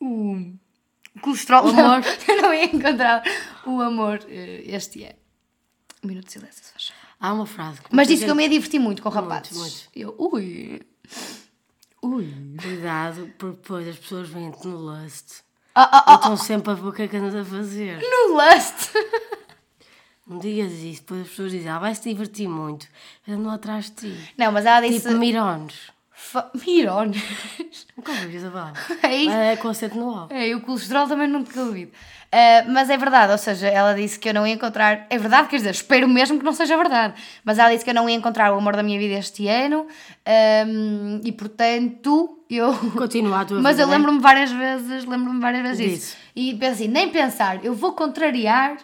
o 0.00 1.20
colesterol. 1.20 1.64
O 1.66 1.68
amor. 1.70 2.00
Não, 2.00 2.02
eu 2.36 2.42
não 2.42 2.54
ia 2.54 2.64
encontrar 2.64 3.22
o 3.66 3.80
amor 3.80 4.20
eh, 4.28 4.62
este 4.66 5.02
ano. 5.04 5.14
Um 6.04 6.08
minuto 6.08 6.26
de 6.26 6.32
silêncio, 6.32 6.64
se 6.64 6.72
faz. 6.72 6.92
Há 7.18 7.32
uma 7.32 7.46
frase. 7.46 7.80
que 7.80 7.88
Mas 7.94 8.08
disse 8.08 8.24
que 8.24 8.30
eu 8.30 8.34
me 8.34 8.42
ia 8.44 8.48
divertir 8.48 8.78
muito 8.78 9.02
com 9.02 9.08
rapazes. 9.08 9.56
muito. 9.56 9.88
Eu, 9.94 10.14
ui. 10.18 10.80
Ui. 12.02 12.32
Cuidado, 12.60 13.32
porque 13.38 13.56
depois 13.56 13.88
as 13.88 13.96
pessoas 13.96 14.28
vêm-te 14.28 14.66
no 14.66 14.76
lust. 14.76 15.42
Ah, 15.74 15.88
ah, 15.92 16.04
E 16.10 16.12
ah, 16.12 16.14
estão 16.16 16.36
sempre 16.36 16.70
a 16.70 16.74
ver 16.74 16.86
o 16.86 16.92
que 16.92 17.02
é 17.02 17.08
que 17.08 17.16
andas 17.16 17.34
a 17.34 17.44
fazer. 17.44 17.98
no 18.00 18.34
lust. 18.34 18.90
Não 20.26 20.38
digas 20.38 20.72
isso, 20.72 21.02
depois 21.02 21.20
as 21.22 21.28
pessoas 21.28 21.52
dizem, 21.52 21.68
ah, 21.70 21.78
vai-se 21.78 22.02
divertir 22.08 22.48
muito. 22.48 22.86
Eu 23.26 23.34
ando 23.36 23.48
atrás 23.48 23.86
de 23.86 23.92
ti. 23.92 24.34
Não, 24.36 24.50
mas 24.52 24.66
ela 24.66 24.80
disse. 24.86 25.06
Tipo 25.06 25.18
mirones. 25.18 25.92
Mirones. 26.66 27.22
Essa 28.34 28.50
palavra. 28.50 28.80
É 29.02 29.16
isso. 29.16 29.30
É 29.32 29.56
alto. 29.56 30.34
É, 30.34 30.48
e 30.48 30.54
o 30.54 30.60
colesterol 30.60 31.06
também 31.06 31.28
não 31.28 31.42
te 31.44 31.58
ouvido. 31.58 31.92
Ah, 32.32 32.64
mas 32.68 32.90
é 32.90 32.96
verdade, 32.96 33.32
ou 33.32 33.38
seja, 33.38 33.68
ela 33.68 33.94
disse 33.94 34.18
que 34.18 34.28
eu 34.28 34.34
não 34.34 34.46
ia 34.46 34.54
encontrar. 34.54 35.06
É 35.08 35.16
verdade, 35.16 35.48
quer 35.48 35.56
dizer, 35.56 35.70
espero 35.70 36.08
mesmo 36.08 36.38
que 36.38 36.44
não 36.44 36.52
seja 36.52 36.76
verdade. 36.76 37.14
Mas 37.44 37.58
ela 37.58 37.70
disse 37.70 37.84
que 37.84 37.90
eu 37.90 37.94
não 37.94 38.08
ia 38.08 38.16
encontrar 38.16 38.52
o 38.52 38.58
amor 38.58 38.74
da 38.76 38.82
minha 38.82 38.98
vida 38.98 39.14
este 39.14 39.46
ano 39.48 39.86
ahm, 40.26 41.20
e 41.24 41.32
portanto 41.32 42.38
eu. 42.50 42.74
Continua 42.96 43.40
a 43.40 43.44
tua 43.44 43.60
Mas 43.62 43.76
vida. 43.76 43.82
eu 43.84 43.86
né? 43.88 43.96
lembro-me 43.96 44.20
várias 44.20 44.50
vezes, 44.50 45.04
lembro-me 45.04 45.40
várias 45.40 45.62
vezes 45.62 45.78
disso. 45.78 45.94
Disso. 45.94 46.16
E 46.34 46.54
penso 46.56 46.72
assim, 46.74 46.88
nem 46.88 47.08
pensar, 47.10 47.64
eu 47.64 47.74
vou 47.74 47.92
contrariar, 47.92 48.76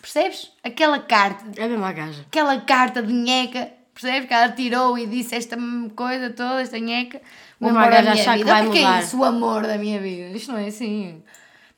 percebes? 0.00 0.50
Aquela 0.62 0.98
carta, 0.98 1.44
É 1.56 1.64
a 1.64 1.68
mesma 1.68 1.92
gaja. 1.92 2.22
aquela 2.26 2.60
carta 2.60 3.02
de 3.02 3.12
nheca, 3.12 3.70
percebes? 4.00 4.28
Que 4.28 4.34
ela 4.34 4.48
tirou 4.50 4.98
e 4.98 5.06
disse 5.06 5.34
esta 5.34 5.56
coisa 5.94 6.30
toda, 6.30 6.60
esta 6.62 6.78
nheca. 6.78 7.20
O 7.60 7.68
amor 7.68 7.90
da 7.90 8.02
minha 8.02 8.14
que 8.16 8.30
vida. 8.38 8.44
vai 8.52 8.66
o 8.66 8.70
que 8.70 8.78
é 8.78 8.82
mudar. 8.82 9.02
isso? 9.02 9.18
O 9.18 9.24
amor 9.24 9.62
da 9.66 9.78
minha 9.78 10.00
vida. 10.00 10.36
Isto 10.36 10.52
não 10.52 10.58
é 10.58 10.66
assim. 10.66 11.22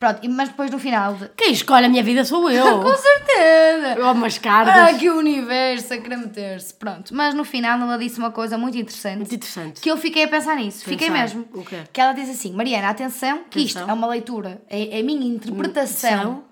Pronto, 0.00 0.20
mas 0.30 0.48
depois 0.48 0.70
no 0.70 0.78
final. 0.78 1.14
De... 1.14 1.28
Quem 1.36 1.52
escolhe 1.52 1.86
a 1.86 1.88
minha 1.88 2.04
vida 2.04 2.24
sou 2.24 2.48
eu. 2.48 2.78
Com 2.82 2.94
certeza! 2.96 3.94
eu 3.98 4.06
amo 4.08 4.26
as 4.26 4.36
Ah, 4.38 4.40
cartas. 4.40 4.96
que 4.98 5.10
o 5.10 5.18
universo 5.18 5.92
a 5.94 5.98
querer 5.98 6.16
meter-se. 6.18 6.72
Pronto, 6.74 7.12
mas 7.14 7.34
no 7.34 7.44
final 7.44 7.80
ela 7.80 7.98
disse 7.98 8.16
uma 8.18 8.30
coisa 8.30 8.56
muito 8.56 8.78
interessante. 8.78 9.16
Muito 9.18 9.34
interessante. 9.34 9.80
Que 9.80 9.90
eu 9.90 9.96
fiquei 9.96 10.22
a 10.24 10.28
pensar 10.28 10.54
nisso, 10.54 10.84
fiquei 10.84 11.08
Pensar. 11.08 11.20
mesmo. 11.22 11.48
O 11.52 11.64
quê? 11.64 11.78
Que 11.92 12.00
ela 12.00 12.12
diz 12.12 12.30
assim: 12.30 12.52
Mariana, 12.52 12.90
atenção, 12.90 13.40
que 13.50 13.58
isto 13.60 13.80
é 13.80 13.92
uma 13.92 14.06
leitura, 14.06 14.62
é, 14.70 14.98
é 14.98 15.00
a 15.00 15.02
minha 15.02 15.26
interpretação. 15.34 16.44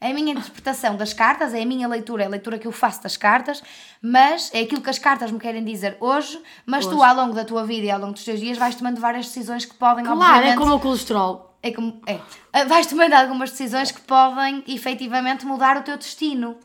É 0.00 0.10
a 0.10 0.14
minha 0.14 0.32
interpretação 0.32 0.96
das 0.96 1.12
cartas, 1.12 1.52
é 1.52 1.62
a 1.62 1.66
minha 1.66 1.88
leitura, 1.88 2.22
é 2.22 2.26
a 2.26 2.28
leitura 2.28 2.56
que 2.58 2.66
eu 2.66 2.72
faço 2.72 3.02
das 3.02 3.16
cartas, 3.16 3.62
mas 4.00 4.48
é 4.54 4.60
aquilo 4.60 4.80
que 4.80 4.90
as 4.90 4.98
cartas 4.98 5.32
me 5.32 5.40
querem 5.40 5.64
dizer 5.64 5.96
hoje, 5.98 6.40
mas 6.64 6.86
tu 6.86 6.96
Hoje. 6.96 7.04
ao 7.04 7.16
longo 7.16 7.34
da 7.34 7.44
tua 7.44 7.64
vida 7.64 7.86
e 7.86 7.90
ao 7.90 7.98
longo 7.98 8.12
dos 8.12 8.24
teus 8.24 8.38
dias 8.38 8.56
vais 8.56 8.76
tomando 8.76 9.00
várias 9.00 9.26
decisões 9.26 9.64
que 9.64 9.74
podem, 9.74 10.04
Claro, 10.04 10.46
é 10.46 10.54
como 10.56 10.74
o 10.74 10.80
colesterol. 10.80 11.48
É 11.60 11.72
como. 11.72 12.00
É. 12.06 12.20
Ah, 12.52 12.64
Vais 12.64 12.86
tomando 12.86 13.14
algumas 13.14 13.50
decisões 13.50 13.90
que 13.90 14.00
podem 14.00 14.62
efetivamente 14.68 15.44
mudar 15.44 15.76
o 15.76 15.82
teu 15.82 15.96
destino. 15.96 16.56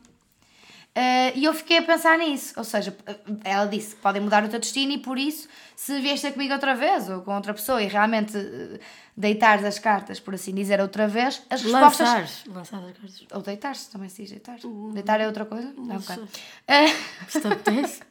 Ah, 0.96 1.32
e 1.34 1.44
eu 1.44 1.54
fiquei 1.54 1.80
a 1.80 1.82
pensar 1.82 2.18
nisso. 2.20 2.54
Ou 2.58 2.64
seja, 2.64 2.96
ela 3.44 3.66
disse 3.66 3.96
que 3.96 4.02
podem 4.02 4.22
mudar 4.22 4.44
o 4.44 4.48
teu 4.50 4.60
destino 4.60 4.92
e 4.92 4.98
por 4.98 5.18
isso, 5.18 5.48
se 5.76 6.00
vieste 6.00 6.28
ter 6.28 6.34
comigo 6.34 6.54
outra 6.54 6.76
vez 6.76 7.10
ou 7.10 7.22
com 7.22 7.36
outra 7.36 7.54
pessoa 7.54 7.82
e 7.82 7.88
realmente 7.88 8.38
eh, 8.38 8.80
deitares 9.18 9.66
as 9.66 9.80
cartas, 9.80 10.20
por 10.20 10.36
assim 10.36 10.54
dizer, 10.54 10.80
outra 10.80 11.08
vez, 11.08 11.42
as 11.50 11.64
respostas. 11.64 12.00
Lançares. 12.08 12.44
Lançares 12.46 12.86
as 12.90 12.94
cartas. 12.98 13.28
Ou 13.32 13.42
deitar-se, 13.42 13.92
também 13.92 14.10
se 14.10 14.22
diz 14.22 14.32
deitar. 14.32 14.58
Deitar 14.94 15.20
é 15.20 15.26
outra 15.28 15.46
coisa? 15.46 15.74
Não, 15.76 15.96
ok. 15.96 16.16
sei. 16.16 16.24
Ah, 16.68 16.86
Se 17.28 17.42
te 17.42 17.48
apetece. 17.48 18.02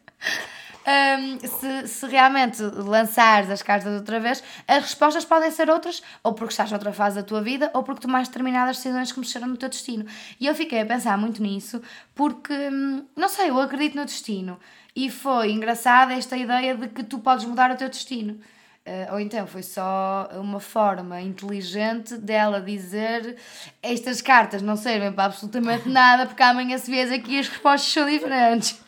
Hum, 0.84 1.38
se, 1.38 1.86
se 1.86 2.06
realmente 2.06 2.60
lançares 2.60 3.48
as 3.48 3.62
cartas 3.62 3.92
outra 3.92 4.18
vez, 4.18 4.42
as 4.66 4.82
respostas 4.82 5.24
podem 5.24 5.50
ser 5.50 5.70
outras, 5.70 6.02
ou 6.24 6.34
porque 6.34 6.52
estás 6.52 6.70
noutra 6.70 6.92
fase 6.92 7.16
da 7.16 7.22
tua 7.22 7.40
vida, 7.40 7.70
ou 7.72 7.84
porque 7.84 8.00
tomaste 8.02 8.30
determinadas 8.30 8.78
decisões 8.78 9.12
que 9.12 9.20
mexeram 9.20 9.46
no 9.46 9.56
teu 9.56 9.68
destino. 9.68 10.04
E 10.40 10.46
eu 10.46 10.54
fiquei 10.54 10.80
a 10.80 10.86
pensar 10.86 11.16
muito 11.16 11.40
nisso, 11.42 11.80
porque, 12.14 12.52
hum, 12.52 13.04
não 13.16 13.28
sei, 13.28 13.50
eu 13.50 13.60
acredito 13.60 13.96
no 13.96 14.04
destino. 14.04 14.58
E 14.94 15.08
foi 15.10 15.52
engraçada 15.52 16.12
esta 16.14 16.36
ideia 16.36 16.76
de 16.76 16.88
que 16.88 17.04
tu 17.04 17.18
podes 17.20 17.44
mudar 17.44 17.70
o 17.70 17.76
teu 17.76 17.88
destino. 17.88 18.38
Eh, 18.84 19.08
ou 19.12 19.20
então 19.20 19.46
foi 19.46 19.62
só 19.62 20.28
uma 20.34 20.58
forma 20.58 21.20
inteligente 21.20 22.16
dela 22.18 22.60
dizer 22.60 23.36
estas 23.80 24.20
cartas 24.20 24.60
não 24.60 24.74
servem 24.76 25.12
para 25.12 25.26
absolutamente 25.26 25.88
nada 25.88 26.26
porque 26.26 26.42
amanhã 26.42 26.76
se 26.76 26.90
vês 26.90 27.12
aqui 27.12 27.38
as 27.38 27.46
respostas 27.46 27.92
são 27.92 28.06
diferentes. 28.06 28.81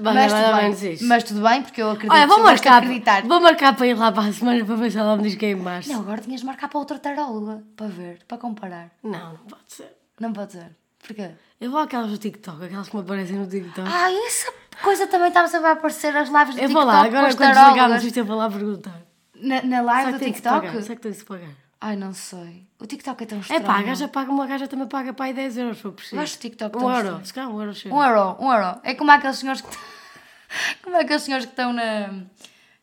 Mas, 0.00 0.16
é 0.16 0.18
mais 0.18 0.32
tudo 0.32 0.52
bem. 0.54 0.62
menos 0.62 0.82
isso. 0.82 1.04
mas 1.06 1.24
tudo 1.24 1.40
bem, 1.42 1.62
porque 1.62 1.82
eu 1.82 1.90
acredito 1.90 2.12
Olha, 2.12 2.26
vou 2.26 2.38
eu 2.38 2.44
de 2.44 2.50
marcar, 2.50 2.82
acreditar. 2.82 3.22
vou 3.22 3.40
marcar 3.40 3.76
para 3.76 3.86
ir 3.86 3.94
lá 3.94 4.10
para 4.12 4.28
a 4.28 4.32
semana 4.32 4.64
para 4.64 4.74
ver 4.74 4.90
se 4.90 4.98
ela 4.98 5.16
me 5.16 5.22
diz 5.22 5.34
que 5.34 5.46
é 5.46 5.50
em 5.50 5.54
março. 5.56 5.92
Não, 5.92 6.00
agora 6.00 6.20
tinhas 6.20 6.40
de 6.40 6.46
marcar 6.46 6.68
para 6.68 6.78
outra 6.78 6.98
taróloga 6.98 7.62
para 7.76 7.86
ver, 7.88 8.18
para 8.26 8.38
comparar. 8.38 8.90
Não, 9.02 9.10
não 9.12 9.36
pode 9.48 9.62
ser. 9.68 9.96
Não 10.18 10.32
pode 10.32 10.52
ser. 10.52 10.76
Porquê? 11.06 11.30
Eu 11.60 11.70
vou 11.70 11.80
àquelas 11.80 12.10
do 12.10 12.18
TikTok, 12.18 12.64
aquelas 12.64 12.88
que 12.88 12.96
me 12.96 13.02
aparecem 13.02 13.36
no 13.36 13.46
TikTok. 13.46 13.88
Ah, 13.90 14.10
essa 14.26 14.52
coisa 14.82 15.06
também 15.06 15.28
estava 15.28 15.48
sempre 15.48 15.68
a 15.68 15.72
aparecer 15.72 16.16
as 16.16 16.28
lives 16.28 16.54
do 16.54 16.60
eu 16.60 16.68
TikTok 16.68 16.72
vou 16.72 16.84
lá, 16.84 17.02
agora 17.02 17.34
quando 17.34 17.54
desligarmos 17.54 18.04
isto 18.04 18.18
eu 18.18 18.24
vou 18.24 18.36
lá 18.36 18.50
perguntar. 18.50 19.00
Na, 19.34 19.62
na 19.62 19.80
live 19.82 20.04
Será 20.06 20.16
do 20.16 20.18
que 20.18 20.32
TikTok? 20.32 20.82
Será 20.82 20.96
que 20.96 21.08
que 21.08 21.14
se 21.14 21.24
pagar? 21.24 21.48
Ai, 21.80 21.96
não 21.96 22.12
sei. 22.12 22.66
O 22.78 22.86
TikTok 22.86 23.22
é 23.22 23.26
tão 23.26 23.38
É 23.38 23.40
estranho. 23.40 23.64
pá, 23.64 23.78
a 23.78 23.82
gaja 23.82 24.06
paga, 24.08 24.30
uma 24.30 24.46
gaja 24.46 24.68
também 24.68 24.86
paga 24.86 25.12
para 25.14 25.26
aí 25.26 25.32
10 25.32 25.56
euros, 25.58 25.76
se 25.76 25.82
for 25.82 25.92
preciso. 25.92 26.16
Eu 26.16 26.20
acho 26.22 26.36
o 26.36 26.38
TikTok 26.40 26.76
Um 26.76 26.80
tão 26.80 26.88
euro, 26.90 27.00
estranho. 27.06 27.26
se 27.26 27.34
calhar 27.34 27.50
um 27.50 27.60
euro 27.60 27.74
chega. 27.74 27.94
Um 27.94 28.02
euro, 28.02 28.36
um 28.38 28.52
euro. 28.52 28.80
É 28.82 28.94
como 28.94 29.10
aqueles 29.10 29.36
senhores 29.38 29.60
que. 29.62 29.68
como 30.82 30.96
aqueles 31.00 31.22
senhores 31.22 31.46
que 31.46 31.52
estão 31.52 31.72
na. 31.72 32.10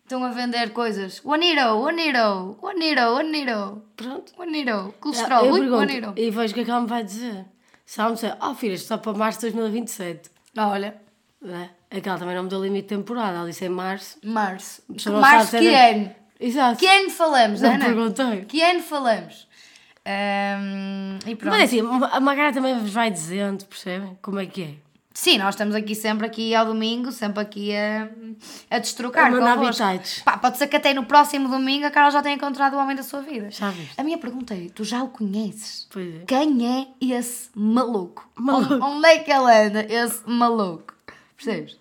Estão 0.04 0.24
a 0.24 0.30
vender 0.30 0.72
coisas. 0.72 1.22
One 1.26 1.46
euro, 1.54 1.80
one 1.82 2.08
euro, 2.08 2.58
one 2.62 2.86
euro, 2.88 3.16
one 3.18 3.38
euro. 3.42 3.84
Pronto. 3.96 4.32
One 4.38 4.58
euro. 4.66 4.94
Colesterol, 5.02 5.46
eu 5.46 5.54
ui, 5.54 5.60
pergunto, 5.60 5.82
one 5.82 5.96
euro. 5.96 6.14
e 6.16 6.32
vejo 6.32 6.52
o 6.52 6.56
que 6.56 6.62
é 6.62 6.64
que 6.66 6.72
ela 6.72 6.80
me 6.82 6.88
vai 6.88 7.04
dizer. 7.04 7.46
Se 7.86 8.00
ela 8.00 8.10
me 8.10 8.16
disser, 8.16 8.38
oh 8.42 8.56
filha, 8.56 8.74
isto 8.74 8.88
só 8.88 8.98
para 8.98 9.14
março 9.14 9.40
de 9.40 9.52
2027. 9.52 10.30
Olha, 10.58 10.96
É, 11.46 11.98
é 11.98 12.02
que 12.02 12.08
ela 12.10 12.18
também 12.18 12.36
não 12.36 12.44
me 12.44 12.50
deu 12.50 12.64
limite 12.64 12.84
de 12.88 12.96
temporada, 12.96 13.38
ela 13.38 13.48
disse 13.48 13.66
em 13.66 13.70
março. 13.70 14.18
março. 14.24 14.82
não 15.06 15.20
Março, 15.22 15.52
sabe 15.52 15.66
que 15.66 15.74
é- 15.74 15.92
ano? 15.94 16.16
Exato. 16.40 16.80
Que 16.80 16.88
ano 16.88 17.10
falamos, 17.10 17.62
Não 17.62 17.72
Ana? 17.72 17.86
perguntei. 17.86 18.46
Que 18.46 18.62
ano 18.62 18.82
falamos? 18.82 19.48
Ahm, 20.06 21.20
e 21.26 21.36
pronto. 21.36 21.52
Mas 21.52 21.62
é 21.62 21.64
assim, 21.66 21.82
a 22.12 22.20
Magara 22.20 22.54
também 22.54 22.78
vos 22.80 22.92
vai 22.92 23.12
dizendo, 23.12 23.66
percebem? 23.66 24.18
Como 24.22 24.40
é 24.40 24.46
que 24.46 24.64
é? 24.64 24.88
Sim, 25.14 25.40
nós 25.40 25.56
estamos 25.56 25.74
aqui 25.74 25.96
sempre 25.96 26.28
aqui 26.28 26.54
ao 26.54 26.64
domingo, 26.64 27.12
sempre 27.12 27.42
aqui 27.42 27.76
a, 27.76 28.08
a 28.70 28.78
destrocar. 28.78 29.32
A. 29.34 30.24
Pá, 30.24 30.38
pode 30.38 30.60
ser 30.60 30.68
que 30.68 30.76
até 30.76 30.94
no 30.94 31.06
próximo 31.06 31.50
domingo 31.50 31.88
a 31.88 31.90
Carol 31.90 32.12
já 32.12 32.22
tenha 32.22 32.36
encontrado 32.36 32.76
o 32.76 32.78
homem 32.78 32.96
da 32.96 33.02
sua 33.02 33.22
vida. 33.22 33.50
Já 33.50 33.72
viste? 33.72 34.00
A 34.00 34.04
minha 34.04 34.20
pergunta 34.20 34.54
é: 34.54 34.68
tu 34.70 34.84
já 34.84 35.02
o 35.04 35.08
conheces? 35.10 35.88
Pois 35.92 36.08
é. 36.18 36.20
Quem 36.28 36.68
é 36.82 36.88
esse 37.02 37.50
maluco? 37.56 38.30
Maluco. 38.36 38.76
Onde, 38.76 38.84
onde 38.84 39.08
é 39.08 39.18
que 39.18 39.32
ele 39.32 39.52
anda, 39.52 39.88
esse 39.92 40.22
maluco? 40.30 40.94
Percebes? 41.36 41.80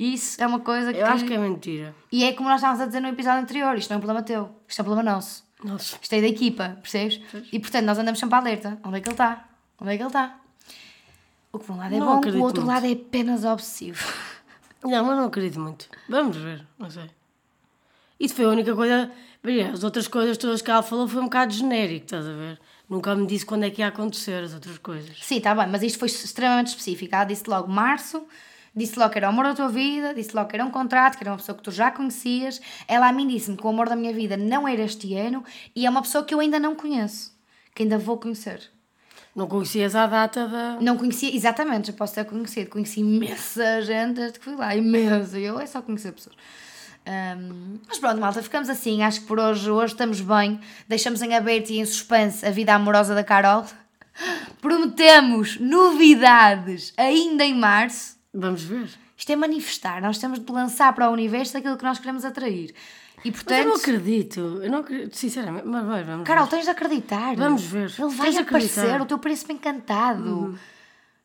Isso 0.00 0.42
é 0.42 0.46
uma 0.46 0.60
coisa 0.60 0.92
que. 0.92 0.98
Eu 0.98 1.06
acho 1.06 1.26
que 1.26 1.34
é 1.34 1.38
mentira. 1.38 1.94
E 2.10 2.24
é 2.24 2.32
como 2.32 2.48
nós 2.48 2.56
estávamos 2.56 2.80
a 2.82 2.86
dizer 2.86 3.00
no 3.00 3.08
episódio 3.08 3.42
anterior: 3.42 3.76
isto 3.76 3.90
não 3.90 3.96
é 3.96 3.98
um 3.98 4.00
problema 4.00 4.22
teu, 4.22 4.50
isto 4.66 4.78
é 4.78 4.82
um 4.82 4.84
problema 4.86 5.12
nosso. 5.12 5.44
Nossa. 5.62 5.98
Isto 6.00 6.14
é 6.14 6.20
da 6.22 6.26
equipa, 6.26 6.78
percebes? 6.80 7.20
E 7.52 7.60
portanto 7.60 7.84
nós 7.84 7.98
andamos 7.98 8.18
sempre 8.18 8.34
alerta. 8.34 8.78
Onde 8.82 8.96
é 8.96 9.00
que 9.00 9.08
ele 9.08 9.14
está? 9.14 9.46
Onde 9.78 9.92
é 9.92 9.96
que 9.98 10.02
ele 10.02 10.08
está? 10.08 10.38
O 11.52 11.58
que 11.58 11.66
por 11.66 11.74
um 11.74 11.76
lado 11.76 11.94
é 11.94 11.98
Não 11.98 12.06
bom, 12.06 12.12
o 12.12 12.42
outro 12.42 12.62
muito. 12.62 12.64
lado 12.64 12.86
é 12.86 12.92
apenas 12.92 13.44
obsessivo. 13.44 14.02
Não, 14.82 15.04
mas 15.04 15.16
não 15.18 15.26
acredito 15.26 15.60
muito. 15.60 15.86
Vamos 16.08 16.36
ver, 16.38 16.64
não 16.78 16.88
sei. 16.88 17.10
Isso 18.18 18.34
foi 18.34 18.46
a 18.46 18.48
única 18.48 18.74
coisa. 18.74 19.10
As 19.72 19.84
outras 19.84 20.08
coisas 20.08 20.38
todas 20.38 20.62
que 20.62 20.70
ela 20.70 20.82
falou 20.82 21.06
foi 21.08 21.20
um 21.20 21.24
bocado 21.24 21.52
genérico, 21.52 22.04
estás 22.04 22.26
a 22.26 22.32
ver? 22.32 22.58
Nunca 22.88 23.14
me 23.14 23.26
disse 23.26 23.44
quando 23.44 23.64
é 23.64 23.70
que 23.70 23.82
ia 23.82 23.88
acontecer 23.88 24.42
as 24.44 24.54
outras 24.54 24.78
coisas. 24.78 25.16
Sim, 25.22 25.36
está 25.38 25.54
bem, 25.54 25.66
mas 25.66 25.82
isto 25.82 25.98
foi 25.98 26.08
extremamente 26.08 26.68
específico. 26.68 27.14
Ela 27.14 27.24
disse 27.24 27.44
logo 27.48 27.70
março, 27.70 28.26
disse 28.74 28.98
logo 28.98 29.10
que 29.10 29.18
era 29.18 29.26
o 29.26 29.30
amor 29.30 29.44
da 29.44 29.54
tua 29.54 29.68
vida, 29.68 30.14
disse 30.14 30.34
logo 30.34 30.48
que 30.48 30.56
era 30.56 30.64
um 30.64 30.70
contrato, 30.70 31.16
que 31.16 31.24
era 31.24 31.30
uma 31.30 31.36
pessoa 31.36 31.56
que 31.56 31.62
tu 31.62 31.70
já 31.70 31.90
conhecias. 31.90 32.60
Ela 32.86 33.08
a 33.08 33.12
mim 33.12 33.26
disse-me 33.26 33.56
que 33.56 33.66
o 33.66 33.68
amor 33.68 33.88
da 33.88 33.96
minha 33.96 34.12
vida 34.12 34.36
não 34.36 34.66
era 34.66 34.82
este 34.82 35.14
ano 35.14 35.44
e 35.74 35.86
é 35.86 35.90
uma 35.90 36.02
pessoa 36.02 36.24
que 36.24 36.34
eu 36.34 36.40
ainda 36.40 36.58
não 36.58 36.74
conheço, 36.74 37.36
que 37.74 37.82
ainda 37.82 37.98
vou 37.98 38.18
conhecer. 38.18 38.70
Não 39.34 39.46
conhecias 39.46 39.94
a 39.94 40.06
data 40.06 40.48
da. 40.48 40.78
Não 40.80 40.96
conhecia, 40.96 41.34
exatamente, 41.34 41.88
já 41.88 41.92
posso 41.92 42.14
ter 42.14 42.24
conhecido. 42.24 42.68
Conheci 42.68 43.00
imensa 43.00 43.80
gente 43.82 44.14
desde 44.14 44.38
que 44.38 44.44
fui 44.44 44.56
lá, 44.56 44.74
imensa. 44.74 45.38
Eu 45.38 45.60
é 45.60 45.66
só 45.66 45.80
conhecer 45.80 46.12
pessoas. 46.12 46.36
Ahm, 47.06 47.78
mas 47.88 47.98
pronto, 47.98 48.20
malta, 48.20 48.42
ficamos 48.42 48.68
assim. 48.68 49.02
Acho 49.02 49.20
que 49.20 49.26
por 49.26 49.38
hoje, 49.38 49.70
hoje 49.70 49.94
estamos 49.94 50.20
bem. 50.20 50.60
Deixamos 50.88 51.22
em 51.22 51.34
aberto 51.34 51.70
e 51.70 51.78
em 51.78 51.84
suspense 51.84 52.44
a 52.44 52.50
vida 52.50 52.74
amorosa 52.74 53.14
da 53.14 53.22
Carol. 53.22 53.64
Prometemos 54.60 55.58
novidades 55.60 56.92
ainda 56.96 57.44
em 57.44 57.54
março. 57.54 58.19
Vamos 58.32 58.62
ver. 58.62 58.88
Isto 59.16 59.32
é 59.32 59.36
manifestar. 59.36 60.00
Nós 60.00 60.18
temos 60.18 60.38
de 60.38 60.52
lançar 60.52 60.92
para 60.94 61.08
o 61.10 61.12
universo 61.12 61.58
aquilo 61.58 61.76
que 61.76 61.84
nós 61.84 61.98
queremos 61.98 62.24
atrair. 62.24 62.70
E 62.70 62.74
Mas 63.16 63.26
eu 63.26 63.32
portanto, 63.32 63.66
não 63.68 63.76
acredito. 63.76 64.40
Eu 64.62 64.70
não 64.70 64.78
acredito, 64.78 65.16
sinceramente. 65.16 65.66
Mas 65.66 65.84
vai, 65.84 66.04
vamos 66.04 66.26
Carol, 66.26 66.44
ver. 66.44 66.50
tens 66.50 66.64
de 66.64 66.70
acreditar. 66.70 67.34
Vamos 67.36 67.62
ver. 67.62 67.92
Ele 67.98 68.08
vai 68.08 68.36
aparecer. 68.36 68.40
acreditar. 68.80 69.00
O 69.02 69.06
teu 69.06 69.18
príncipe 69.18 69.52
encantado. 69.52 70.58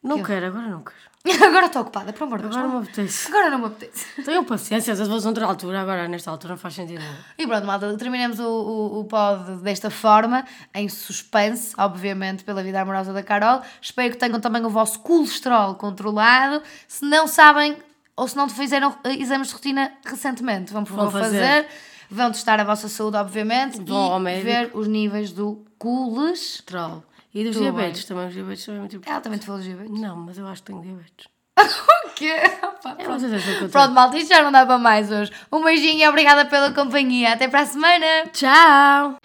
Não 0.07 0.23
quero, 0.23 0.45
agora 0.47 0.67
não 0.67 0.81
quero. 0.83 1.05
Agora 1.43 1.65
estou 1.65 1.81
ocupada, 1.81 2.13
pelo 2.13 2.25
amor 2.27 2.37
de 2.37 2.43
Deus. 2.43 2.55
Agora 2.55 2.67
não- 2.69 2.79
me 2.79 2.83
apetece. 2.85 3.27
Agora 3.29 3.49
não 3.49 3.57
me 3.57 3.65
apetece. 3.65 4.21
Tenham 4.23 4.43
paciência, 4.43 4.95
se 4.95 5.05
fosse 5.05 5.25
noutra 5.25 5.47
altura, 5.47 5.81
agora 5.81 6.07
nesta 6.07 6.29
altura 6.29 6.53
não 6.53 6.59
faz 6.59 6.75
sentido 6.75 6.99
nenhum. 6.99 7.15
E 7.35 7.47
pronto, 7.47 7.65
malta, 7.65 7.97
terminamos 7.97 8.39
o, 8.39 8.43
o, 8.47 8.99
o 8.99 9.05
pod 9.05 9.55
desta 9.63 9.89
forma, 9.89 10.45
em 10.71 10.87
suspense, 10.87 11.73
obviamente, 11.79 12.43
pela 12.43 12.61
vida 12.61 12.79
amorosa 12.79 13.11
da 13.11 13.23
Carol. 13.23 13.61
Espero 13.81 14.11
que 14.11 14.17
tenham 14.19 14.39
também 14.39 14.63
o 14.63 14.69
vosso 14.69 14.99
colesterol 14.99 15.73
controlado. 15.73 16.61
Se 16.87 17.03
não 17.03 17.25
sabem, 17.27 17.75
ou 18.15 18.27
se 18.27 18.35
não 18.37 18.47
fizeram 18.47 18.95
eh, 19.03 19.15
exames 19.15 19.47
de 19.47 19.53
rotina 19.55 19.91
recentemente, 20.05 20.71
vão 20.71 20.83
por 20.83 20.93
Vão 20.95 21.05
favor 21.05 21.21
fazer. 21.23 21.39
fazer. 21.39 21.67
Vão 22.07 22.31
testar 22.31 22.59
a 22.59 22.63
vossa 22.63 22.87
saúde, 22.87 23.17
obviamente, 23.17 23.81
Vão 23.81 24.29
e 24.29 24.41
ver 24.41 24.69
os 24.75 24.87
níveis 24.87 25.31
do 25.31 25.65
colesterol. 25.79 27.03
E 27.35 27.43
dos 27.43 27.53
Tudo 27.57 27.63
diabetes 27.63 28.05
também, 28.05 28.27
os 28.27 28.33
diabetes 28.33 28.65
também 28.65 28.77
é 28.77 28.79
muito 28.79 28.95
importante. 28.95 29.11
Ela 29.13 29.21
também 29.21 29.39
te 29.39 29.45
falou 29.45 29.61
de 29.61 29.67
diabetes? 29.67 29.99
Não, 30.01 30.15
mas 30.15 30.37
eu 30.37 30.47
acho 30.47 30.63
que 30.63 30.67
tenho 30.71 30.81
diabetes. 30.81 31.27
O 32.05 32.09
quê? 32.15 32.33
Opa, 32.63 32.95
É 32.97 33.03
pronto. 33.03 33.25
tenho. 33.25 33.69
Pronto, 33.69 33.93
malta, 33.93 34.17
isto 34.17 34.29
já 34.29 34.41
não 34.41 34.49
dá 34.49 34.65
para 34.65 34.77
mais 34.77 35.11
hoje. 35.11 35.33
Um 35.51 35.61
beijinho 35.61 35.99
e 35.99 36.07
obrigada 36.07 36.45
pela 36.45 36.71
companhia. 36.71 37.33
Até 37.33 37.49
para 37.49 37.59
a 37.59 37.65
semana! 37.65 38.05
Tchau! 38.31 39.17